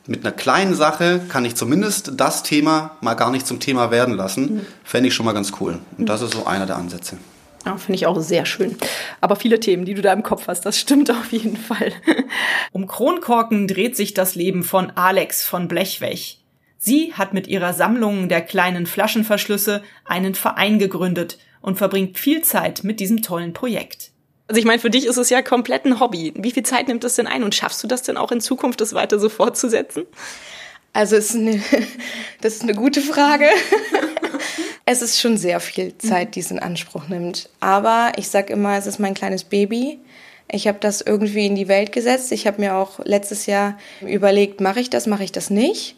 mit 0.06 0.24
einer 0.24 0.32
kleinen 0.32 0.74
Sache 0.74 1.20
kann 1.28 1.44
ich 1.44 1.54
zumindest 1.56 2.12
das 2.16 2.42
Thema 2.42 2.96
mal 3.00 3.14
gar 3.14 3.30
nicht 3.30 3.46
zum 3.46 3.60
Thema 3.60 3.90
werden 3.90 4.14
lassen, 4.14 4.42
mhm. 4.42 4.66
fände 4.82 5.08
ich 5.08 5.14
schon 5.14 5.26
mal 5.26 5.32
ganz 5.32 5.52
cool. 5.60 5.78
Und 5.98 6.08
das 6.08 6.22
ist 6.22 6.32
so 6.32 6.46
einer 6.46 6.66
der 6.66 6.76
Ansätze. 6.76 7.18
Ja, 7.66 7.76
finde 7.76 7.96
ich 7.96 8.06
auch 8.06 8.20
sehr 8.20 8.46
schön. 8.46 8.76
Aber 9.20 9.36
viele 9.36 9.60
Themen, 9.60 9.84
die 9.84 9.94
du 9.94 10.00
da 10.00 10.12
im 10.12 10.22
Kopf 10.22 10.46
hast, 10.46 10.64
das 10.64 10.78
stimmt 10.78 11.10
auf 11.10 11.32
jeden 11.32 11.56
Fall. 11.56 11.92
um 12.72 12.86
Kronkorken 12.86 13.68
dreht 13.68 13.96
sich 13.96 14.14
das 14.14 14.36
Leben 14.36 14.62
von 14.62 14.90
Alex 14.94 15.42
von 15.42 15.68
Blechwech. 15.68 16.38
Sie 16.78 17.14
hat 17.14 17.34
mit 17.34 17.46
ihrer 17.46 17.72
Sammlung 17.72 18.28
der 18.28 18.42
kleinen 18.42 18.86
Flaschenverschlüsse 18.86 19.82
einen 20.04 20.34
Verein 20.34 20.78
gegründet 20.78 21.38
und 21.60 21.76
verbringt 21.76 22.18
viel 22.18 22.42
Zeit 22.42 22.84
mit 22.84 23.00
diesem 23.00 23.22
tollen 23.22 23.52
Projekt. 23.52 24.12
Also 24.48 24.60
ich 24.60 24.64
meine, 24.64 24.78
für 24.78 24.90
dich 24.90 25.06
ist 25.06 25.16
es 25.16 25.30
ja 25.30 25.42
komplett 25.42 25.84
ein 25.84 25.98
Hobby. 25.98 26.32
Wie 26.36 26.52
viel 26.52 26.62
Zeit 26.62 26.86
nimmt 26.86 27.02
das 27.02 27.16
denn 27.16 27.26
ein 27.26 27.42
und 27.42 27.54
schaffst 27.54 27.82
du 27.82 27.88
das 27.88 28.02
denn 28.02 28.16
auch 28.16 28.30
in 28.30 28.40
Zukunft, 28.40 28.80
das 28.80 28.94
weiter 28.94 29.18
so 29.18 29.28
fortzusetzen? 29.28 30.04
Also 30.92 31.16
ist 31.16 31.34
eine, 31.34 31.60
das 32.40 32.54
ist 32.54 32.62
eine 32.62 32.74
gute 32.74 33.00
Frage. 33.00 33.48
es 34.84 35.02
ist 35.02 35.20
schon 35.20 35.36
sehr 35.36 35.58
viel 35.58 35.98
Zeit, 35.98 36.36
die 36.36 36.40
es 36.40 36.52
in 36.52 36.60
Anspruch 36.60 37.08
nimmt. 37.08 37.50
Aber 37.58 38.12
ich 38.16 38.28
sage 38.28 38.52
immer, 38.52 38.76
es 38.76 38.86
ist 38.86 39.00
mein 39.00 39.14
kleines 39.14 39.42
Baby. 39.44 39.98
Ich 40.48 40.68
habe 40.68 40.78
das 40.80 41.00
irgendwie 41.00 41.46
in 41.46 41.56
die 41.56 41.66
Welt 41.66 41.90
gesetzt. 41.90 42.30
Ich 42.30 42.46
habe 42.46 42.60
mir 42.60 42.76
auch 42.76 43.00
letztes 43.04 43.46
Jahr 43.46 43.76
überlegt, 44.00 44.60
mache 44.60 44.78
ich 44.78 44.90
das, 44.90 45.08
mache 45.08 45.24
ich 45.24 45.32
das 45.32 45.50
nicht. 45.50 45.95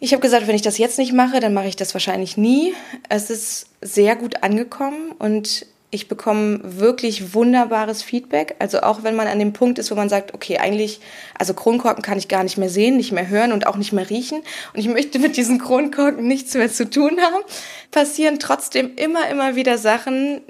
Ich 0.00 0.12
habe 0.12 0.20
gesagt, 0.20 0.46
wenn 0.46 0.56
ich 0.56 0.62
das 0.62 0.78
jetzt 0.78 0.98
nicht 0.98 1.12
mache, 1.12 1.40
dann 1.40 1.54
mache 1.54 1.68
ich 1.68 1.76
das 1.76 1.94
wahrscheinlich 1.94 2.36
nie. 2.36 2.74
Es 3.08 3.30
ist 3.30 3.66
sehr 3.80 4.16
gut 4.16 4.42
angekommen 4.42 5.12
und 5.18 5.66
ich 5.94 6.08
bekomme 6.08 6.58
wirklich 6.62 7.34
wunderbares 7.34 8.02
Feedback. 8.02 8.56
Also 8.58 8.80
auch 8.80 9.04
wenn 9.04 9.14
man 9.14 9.28
an 9.28 9.38
dem 9.38 9.52
Punkt 9.52 9.78
ist, 9.78 9.92
wo 9.92 9.94
man 9.94 10.08
sagt, 10.08 10.34
okay, 10.34 10.58
eigentlich, 10.58 11.00
also 11.38 11.54
Kronkorken 11.54 12.02
kann 12.02 12.18
ich 12.18 12.26
gar 12.26 12.42
nicht 12.42 12.58
mehr 12.58 12.68
sehen, 12.68 12.96
nicht 12.96 13.12
mehr 13.12 13.28
hören 13.28 13.52
und 13.52 13.68
auch 13.68 13.76
nicht 13.76 13.92
mehr 13.92 14.10
riechen. 14.10 14.42
Und 14.72 14.80
ich 14.80 14.88
möchte 14.88 15.20
mit 15.20 15.36
diesen 15.36 15.58
Kronkorken 15.58 16.26
nichts 16.26 16.54
mehr 16.54 16.70
zu 16.70 16.90
tun 16.90 17.20
haben, 17.20 17.44
passieren 17.92 18.40
trotzdem 18.40 18.96
immer, 18.96 19.28
immer 19.28 19.54
wieder 19.54 19.78
Sachen, 19.78 20.40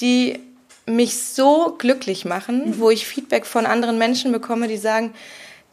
die 0.00 0.40
mich 0.84 1.16
so 1.16 1.76
glücklich 1.78 2.24
machen, 2.24 2.70
mhm. 2.70 2.80
wo 2.80 2.90
ich 2.90 3.06
Feedback 3.06 3.46
von 3.46 3.66
anderen 3.66 3.98
Menschen 3.98 4.32
bekomme, 4.32 4.66
die 4.66 4.78
sagen, 4.78 5.14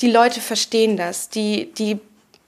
die 0.02 0.12
Leute 0.12 0.39
verstehen 0.39 0.98
das, 0.98 1.30
die, 1.30 1.74
die 1.74 2.00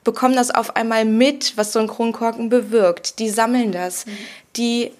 bekommen 0.03 0.35
das 0.35 0.51
auf 0.51 0.75
einmal 0.75 1.05
mit, 1.05 1.57
was 1.57 1.73
so 1.73 1.79
ein 1.79 1.87
Kronkorken 1.87 2.49
bewirkt. 2.49 3.19
Die 3.19 3.29
sammeln 3.29 3.71
das. 3.71 4.05
Mhm. 4.05 4.17
Die 4.57 4.91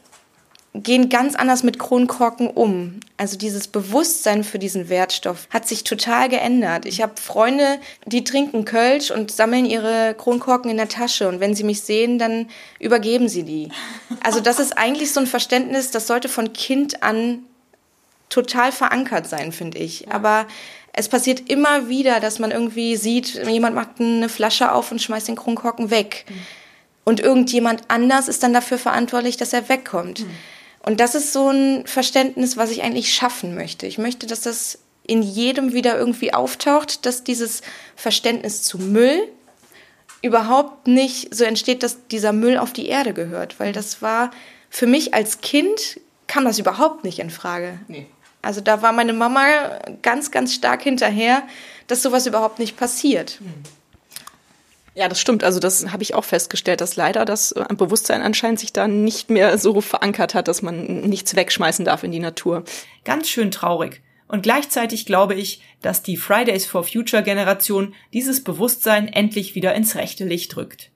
gehen 0.74 1.10
ganz 1.10 1.36
anders 1.36 1.64
mit 1.64 1.80
Kronkorken 1.80 2.48
um. 2.48 3.02
Also 3.18 3.38
dieses 3.38 3.68
Bewusstsein 3.68 4.44
für 4.44 4.58
diesen 4.58 4.88
Wertstoff 4.88 5.48
hat 5.50 5.68
sich 5.68 5.84
total 5.84 6.30
geändert. 6.30 6.86
Ich 6.86 7.02
habe 7.02 7.14
Freunde, 7.22 7.80
die 8.06 8.24
trinken 8.24 8.64
Kölsch 8.64 9.12
und 9.12 9.32
sammeln 9.32 9.66
ihre 9.66 10.16
Kronkorken 10.18 10.72
in 10.72 10.78
der 10.78 10.88
Tasche 10.88 11.28
und 11.28 11.40
wenn 11.42 11.56
sie 11.56 11.66
mich 11.66 11.82
sehen, 11.82 12.20
dann 12.20 12.48
übergeben 12.80 13.28
sie 13.28 13.44
die. 13.44 13.70
Also 14.24 14.40
das 14.40 14.60
ist 14.60 14.78
eigentlich 14.78 15.12
so 15.12 15.20
ein 15.20 15.28
Verständnis, 15.28 15.92
das 15.92 16.08
sollte 16.08 16.30
von 16.30 16.54
Kind 16.54 17.04
an 17.04 17.40
total 18.30 18.72
verankert 18.72 19.28
sein, 19.28 19.52
finde 19.52 19.78
ich. 19.78 20.10
Aber 20.10 20.48
es 20.94 21.08
passiert 21.08 21.50
immer 21.50 21.88
wieder, 21.88 22.20
dass 22.20 22.40
man 22.40 22.52
irgendwie 22.52 22.96
sieht, 22.98 23.46
jemand 23.48 23.76
macht 23.76 24.00
eine 24.00 24.30
Flasche 24.30 24.72
auf 24.72 24.92
und 24.92 25.02
schmeißt 25.02 25.28
den 25.28 25.36
Kronkorken 25.36 25.90
weg. 25.90 26.26
Mhm. 26.28 26.34
Und 27.04 27.20
irgendjemand 27.20 27.84
anders 27.88 28.28
ist 28.28 28.44
dann 28.44 28.54
dafür 28.54 28.78
verantwortlich, 28.78 29.38
dass 29.38 29.54
er 29.54 29.70
wegkommt. 29.70 30.22
Mhm. 30.22 30.32
Und 30.84 31.00
das 31.00 31.16
ist 31.16 31.32
so 31.32 31.50
ein 31.50 31.86
Verständnis, 31.86 32.58
was 32.58 32.72
ich 32.72 32.84
eigentlich 32.84 33.14
schaffen 33.14 33.56
möchte. 33.56 33.88
Ich 33.88 33.98
möchte, 33.98 34.28
dass 34.28 34.42
das 34.42 34.80
in 35.08 35.22
jedem 35.22 35.74
wieder 35.74 35.98
irgendwie 35.98 36.34
auftaucht, 36.34 37.06
dass 37.06 37.24
dieses 37.24 37.62
Verständnis 37.96 38.64
zu 38.64 38.78
Müll 38.78 39.28
überhaupt 40.22 40.88
nicht 40.88 41.34
so 41.34 41.44
entsteht, 41.44 41.84
dass 41.84 42.08
dieser 42.08 42.34
Müll 42.34 42.58
auf 42.58 42.74
die 42.74 42.88
Erde 42.88 43.14
gehört. 43.14 43.60
Weil 43.60 43.74
das 43.74 44.02
war 44.02 44.32
für 44.70 44.88
mich 44.88 45.14
als 45.14 45.42
Kind 45.42 46.00
kam 46.28 46.46
das 46.46 46.60
überhaupt 46.60 47.04
nicht 47.04 47.20
in 47.20 47.30
Frage. 47.30 47.80
Nee. 47.88 48.08
Also 48.42 48.62
da 48.62 48.82
war 48.82 48.92
meine 48.92 49.14
Mama 49.14 49.46
ganz, 50.02 50.32
ganz 50.32 50.54
stark 50.54 50.84
hinterher, 50.84 51.44
dass 51.88 52.02
sowas 52.02 52.26
überhaupt 52.26 52.60
nicht 52.60 52.78
passiert. 52.78 53.40
Mhm. 53.42 53.64
Ja, 54.94 55.08
das 55.08 55.22
stimmt. 55.22 55.44
Also 55.44 55.60
das 55.60 55.92
habe 55.92 56.04
ich 56.04 56.16
auch 56.16 56.26
festgestellt, 56.26 56.82
dass 56.82 56.98
leider 56.98 57.24
das 57.24 57.54
äh, 57.54 57.64
Bewusstsein 57.76 58.22
anscheinend 58.22 58.60
sich 58.60 58.74
da 58.74 58.88
nicht 58.88 59.30
mehr 59.30 59.58
so 59.58 59.80
verankert 59.80 60.34
hat, 60.34 60.48
dass 60.48 60.62
man 60.62 60.86
nichts 60.86 61.36
wegschmeißen 61.36 61.86
darf 61.86 62.04
in 62.04 62.12
die 62.12 62.20
Natur. 62.20 62.66
Ganz 63.06 63.30
schön 63.30 63.52
traurig. 63.52 64.02
Und 64.28 64.44
gleichzeitig 64.44 65.06
glaube 65.06 65.36
ich, 65.36 65.62
dass 65.82 66.04
die 66.04 66.18
Fridays 66.18 66.66
for 66.66 66.84
Future 66.84 67.24
Generation 67.24 67.94
dieses 68.14 68.44
Bewusstsein 68.44 69.08
endlich 69.08 69.56
wieder 69.56 69.76
ins 69.76 69.96
rechte 69.96 70.26
Licht 70.26 70.56
rückt. 70.58 70.90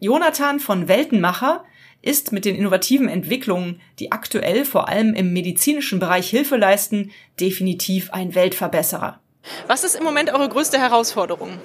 Jonathan 0.00 0.60
von 0.60 0.88
Weltenmacher 0.88 1.64
ist 2.02 2.32
mit 2.32 2.44
den 2.44 2.54
innovativen 2.54 3.08
Entwicklungen, 3.08 3.80
die 3.98 4.12
aktuell 4.12 4.64
vor 4.64 4.88
allem 4.88 5.14
im 5.14 5.32
medizinischen 5.32 5.98
Bereich 5.98 6.30
Hilfe 6.30 6.56
leisten, 6.56 7.10
definitiv 7.40 8.10
ein 8.12 8.34
Weltverbesserer. 8.34 9.18
Was 9.66 9.84
ist 9.84 9.94
im 9.94 10.04
Moment 10.04 10.32
eure 10.32 10.48
größte 10.48 10.78
Herausforderung? 10.78 11.58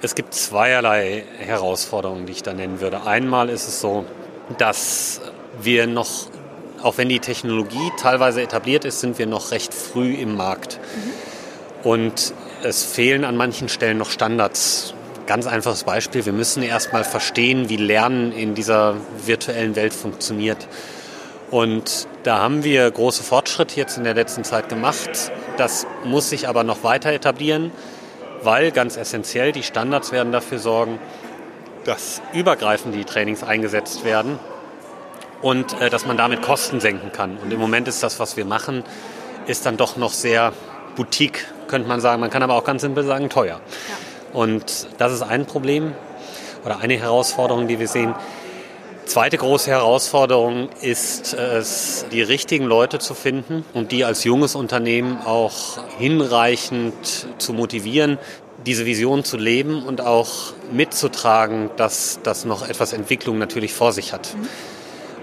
Es 0.00 0.14
gibt 0.14 0.32
zweierlei 0.32 1.24
Herausforderungen, 1.38 2.26
die 2.26 2.32
ich 2.32 2.42
da 2.42 2.54
nennen 2.54 2.80
würde. 2.80 3.04
Einmal 3.04 3.48
ist 3.48 3.66
es 3.66 3.80
so, 3.80 4.04
dass 4.56 5.20
wir 5.60 5.86
noch, 5.86 6.28
auch 6.82 6.98
wenn 6.98 7.08
die 7.08 7.18
Technologie 7.18 7.90
teilweise 7.98 8.40
etabliert 8.42 8.84
ist, 8.84 9.00
sind 9.00 9.18
wir 9.18 9.26
noch 9.26 9.50
recht 9.50 9.74
früh 9.74 10.14
im 10.14 10.36
Markt. 10.36 10.78
Mhm. 10.78 11.88
Und 11.88 12.34
es 12.62 12.84
fehlen 12.84 13.24
an 13.24 13.36
manchen 13.36 13.68
Stellen 13.68 13.98
noch 13.98 14.10
Standards. 14.10 14.94
Ganz 15.28 15.46
einfaches 15.46 15.84
Beispiel, 15.84 16.26
wir 16.26 16.32
müssen 16.32 16.64
erstmal 16.64 17.04
verstehen, 17.04 17.68
wie 17.68 17.76
Lernen 17.76 18.32
in 18.32 18.56
dieser 18.56 18.96
virtuellen 19.24 19.76
Welt 19.76 19.94
funktioniert. 19.94 20.66
Und 21.52 22.08
da 22.24 22.40
haben 22.40 22.64
wir 22.64 22.90
große 22.90 23.22
Fortschritte 23.22 23.76
jetzt 23.76 23.96
in 23.96 24.02
der 24.02 24.14
letzten 24.14 24.42
Zeit 24.42 24.68
gemacht. 24.68 25.30
Das 25.56 25.86
muss 26.04 26.30
sich 26.30 26.48
aber 26.48 26.64
noch 26.64 26.82
weiter 26.82 27.12
etablieren 27.12 27.70
weil 28.42 28.70
ganz 28.70 28.96
essentiell 28.96 29.52
die 29.52 29.62
Standards 29.62 30.12
werden 30.12 30.32
dafür 30.32 30.58
sorgen, 30.58 30.98
dass 31.84 32.20
übergreifend 32.32 32.94
die 32.94 33.04
Trainings 33.04 33.42
eingesetzt 33.42 34.04
werden 34.04 34.38
und 35.42 35.80
äh, 35.80 35.90
dass 35.90 36.06
man 36.06 36.16
damit 36.16 36.42
Kosten 36.42 36.80
senken 36.80 37.12
kann. 37.12 37.38
Und 37.38 37.52
im 37.52 37.58
Moment 37.58 37.88
ist 37.88 38.02
das, 38.02 38.20
was 38.20 38.36
wir 38.36 38.44
machen, 38.44 38.84
ist 39.46 39.66
dann 39.66 39.76
doch 39.76 39.96
noch 39.96 40.12
sehr 40.12 40.52
Boutique, 40.96 41.46
könnte 41.68 41.88
man 41.88 42.00
sagen. 42.00 42.20
Man 42.20 42.30
kann 42.30 42.42
aber 42.42 42.54
auch 42.54 42.64
ganz 42.64 42.82
simpel 42.82 43.04
sagen, 43.04 43.28
teuer. 43.30 43.60
Ja. 43.88 44.07
Und 44.32 44.88
das 44.98 45.12
ist 45.12 45.22
ein 45.22 45.46
Problem 45.46 45.92
oder 46.64 46.80
eine 46.80 46.98
Herausforderung, 46.98 47.68
die 47.68 47.78
wir 47.78 47.88
sehen. 47.88 48.14
Zweite 49.06 49.38
große 49.38 49.70
Herausforderung 49.70 50.68
ist 50.82 51.32
es, 51.32 52.04
die 52.12 52.20
richtigen 52.20 52.66
Leute 52.66 52.98
zu 52.98 53.14
finden 53.14 53.64
und 53.72 53.90
die 53.90 54.04
als 54.04 54.24
junges 54.24 54.54
Unternehmen 54.54 55.18
auch 55.24 55.78
hinreichend 55.98 57.26
zu 57.38 57.54
motivieren, 57.54 58.18
diese 58.66 58.84
Vision 58.84 59.24
zu 59.24 59.38
leben 59.38 59.82
und 59.82 60.02
auch 60.02 60.52
mitzutragen, 60.70 61.70
dass 61.78 62.20
das 62.22 62.44
noch 62.44 62.68
etwas 62.68 62.92
Entwicklung 62.92 63.38
natürlich 63.38 63.72
vor 63.72 63.92
sich 63.92 64.12
hat. 64.12 64.28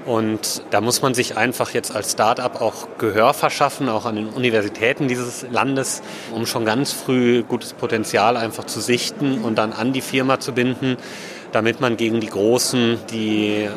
Und 0.06 0.62
da 0.70 0.82
muss 0.82 1.02
man 1.02 1.16
sich 1.16 1.36
einfach 1.36 1.72
jetzt 1.72 1.96
als 1.96 2.12
Start-up 2.12 2.62
auch 2.62 2.88
Gehör 3.00 3.34
verschaffen, 3.34 3.90
auch 3.90 4.06
an 4.06 4.16
den 4.16 4.30
Universitäten 4.30 5.08
dieses 5.08 5.46
Landes, 5.50 6.04
um 6.32 6.46
schon 6.46 6.64
ganz 6.64 6.92
früh 6.92 7.44
gutes 7.44 7.74
Potenzial 7.74 8.38
einfach 8.38 8.66
zu 8.66 8.82
sichten 8.82 9.42
und 9.42 9.56
dann 9.56 9.74
an 9.74 9.94
die 9.94 10.02
Firma 10.02 10.40
zu 10.40 10.54
binden 10.54 10.98
damit 11.56 11.80
man 11.80 11.96
gegen 11.96 12.20
die 12.20 12.28
Großen, 12.28 13.00
die 13.12 13.70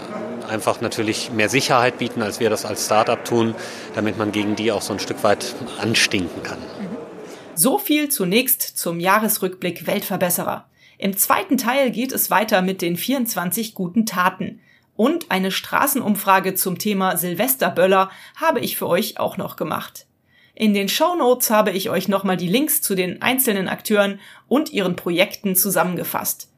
einfach 0.48 0.80
natürlich 0.80 1.30
mehr 1.30 1.48
Sicherheit 1.48 1.98
bieten, 1.98 2.22
als 2.22 2.40
wir 2.40 2.50
das 2.50 2.64
als 2.64 2.86
Startup 2.86 3.24
tun, 3.24 3.54
damit 3.94 4.18
man 4.18 4.32
gegen 4.32 4.56
die 4.56 4.72
auch 4.72 4.82
so 4.82 4.94
ein 4.94 4.98
Stück 4.98 5.22
weit 5.22 5.54
anstinken 5.80 6.42
kann. 6.42 6.58
So 7.54 7.78
viel 7.78 8.08
zunächst 8.08 8.62
zum 8.62 8.98
Jahresrückblick 8.98 9.86
Weltverbesserer. 9.86 10.66
Im 10.98 11.16
zweiten 11.16 11.56
Teil 11.56 11.92
geht 11.92 12.10
es 12.10 12.32
weiter 12.32 12.62
mit 12.62 12.82
den 12.82 12.96
24 12.96 13.74
guten 13.74 14.06
Taten. 14.06 14.60
Und 14.98 15.30
eine 15.30 15.52
Straßenumfrage 15.52 16.56
zum 16.56 16.76
Thema 16.76 17.16
Silvesterböller 17.16 18.10
habe 18.34 18.58
ich 18.58 18.76
für 18.76 18.88
euch 18.88 19.20
auch 19.20 19.36
noch 19.36 19.54
gemacht. 19.54 20.06
In 20.56 20.74
den 20.74 20.88
Show 20.88 21.14
Notes 21.14 21.50
habe 21.50 21.70
ich 21.70 21.88
euch 21.88 22.08
nochmal 22.08 22.36
die 22.36 22.48
Links 22.48 22.82
zu 22.82 22.96
den 22.96 23.22
einzelnen 23.22 23.68
Akteuren 23.68 24.18
und 24.48 24.72
ihren 24.72 24.96
Projekten 24.96 25.54
zusammengefasst. 25.54 26.48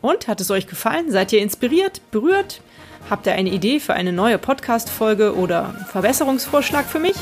Und 0.00 0.28
hat 0.28 0.40
es 0.40 0.52
euch 0.52 0.68
gefallen? 0.68 1.10
Seid 1.10 1.32
ihr 1.32 1.40
inspiriert, 1.40 2.00
berührt? 2.12 2.60
Habt 3.10 3.26
ihr 3.26 3.32
eine 3.32 3.50
Idee 3.50 3.80
für 3.80 3.94
eine 3.94 4.12
neue 4.12 4.38
Podcast-Folge 4.38 5.34
oder 5.34 5.74
Verbesserungsvorschlag 5.90 6.86
für 6.86 7.00
mich? 7.00 7.16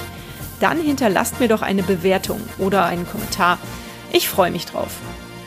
Dann 0.61 0.79
hinterlasst 0.79 1.41
mir 1.41 1.49
doch 1.49 1.63
eine 1.63 1.83
Bewertung 1.83 2.43
oder 2.59 2.85
einen 2.85 3.09
Kommentar. 3.09 3.59
Ich 4.13 4.29
freue 4.29 4.51
mich 4.51 4.67
drauf. 4.67 4.99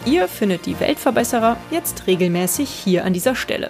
Ihr 0.08 0.28
findet 0.28 0.66
die 0.66 0.80
Weltverbesserer 0.80 1.58
jetzt 1.70 2.08
regelmäßig 2.08 2.68
hier 2.68 3.06
an 3.06 3.14
dieser 3.14 3.36
Stelle. 3.36 3.70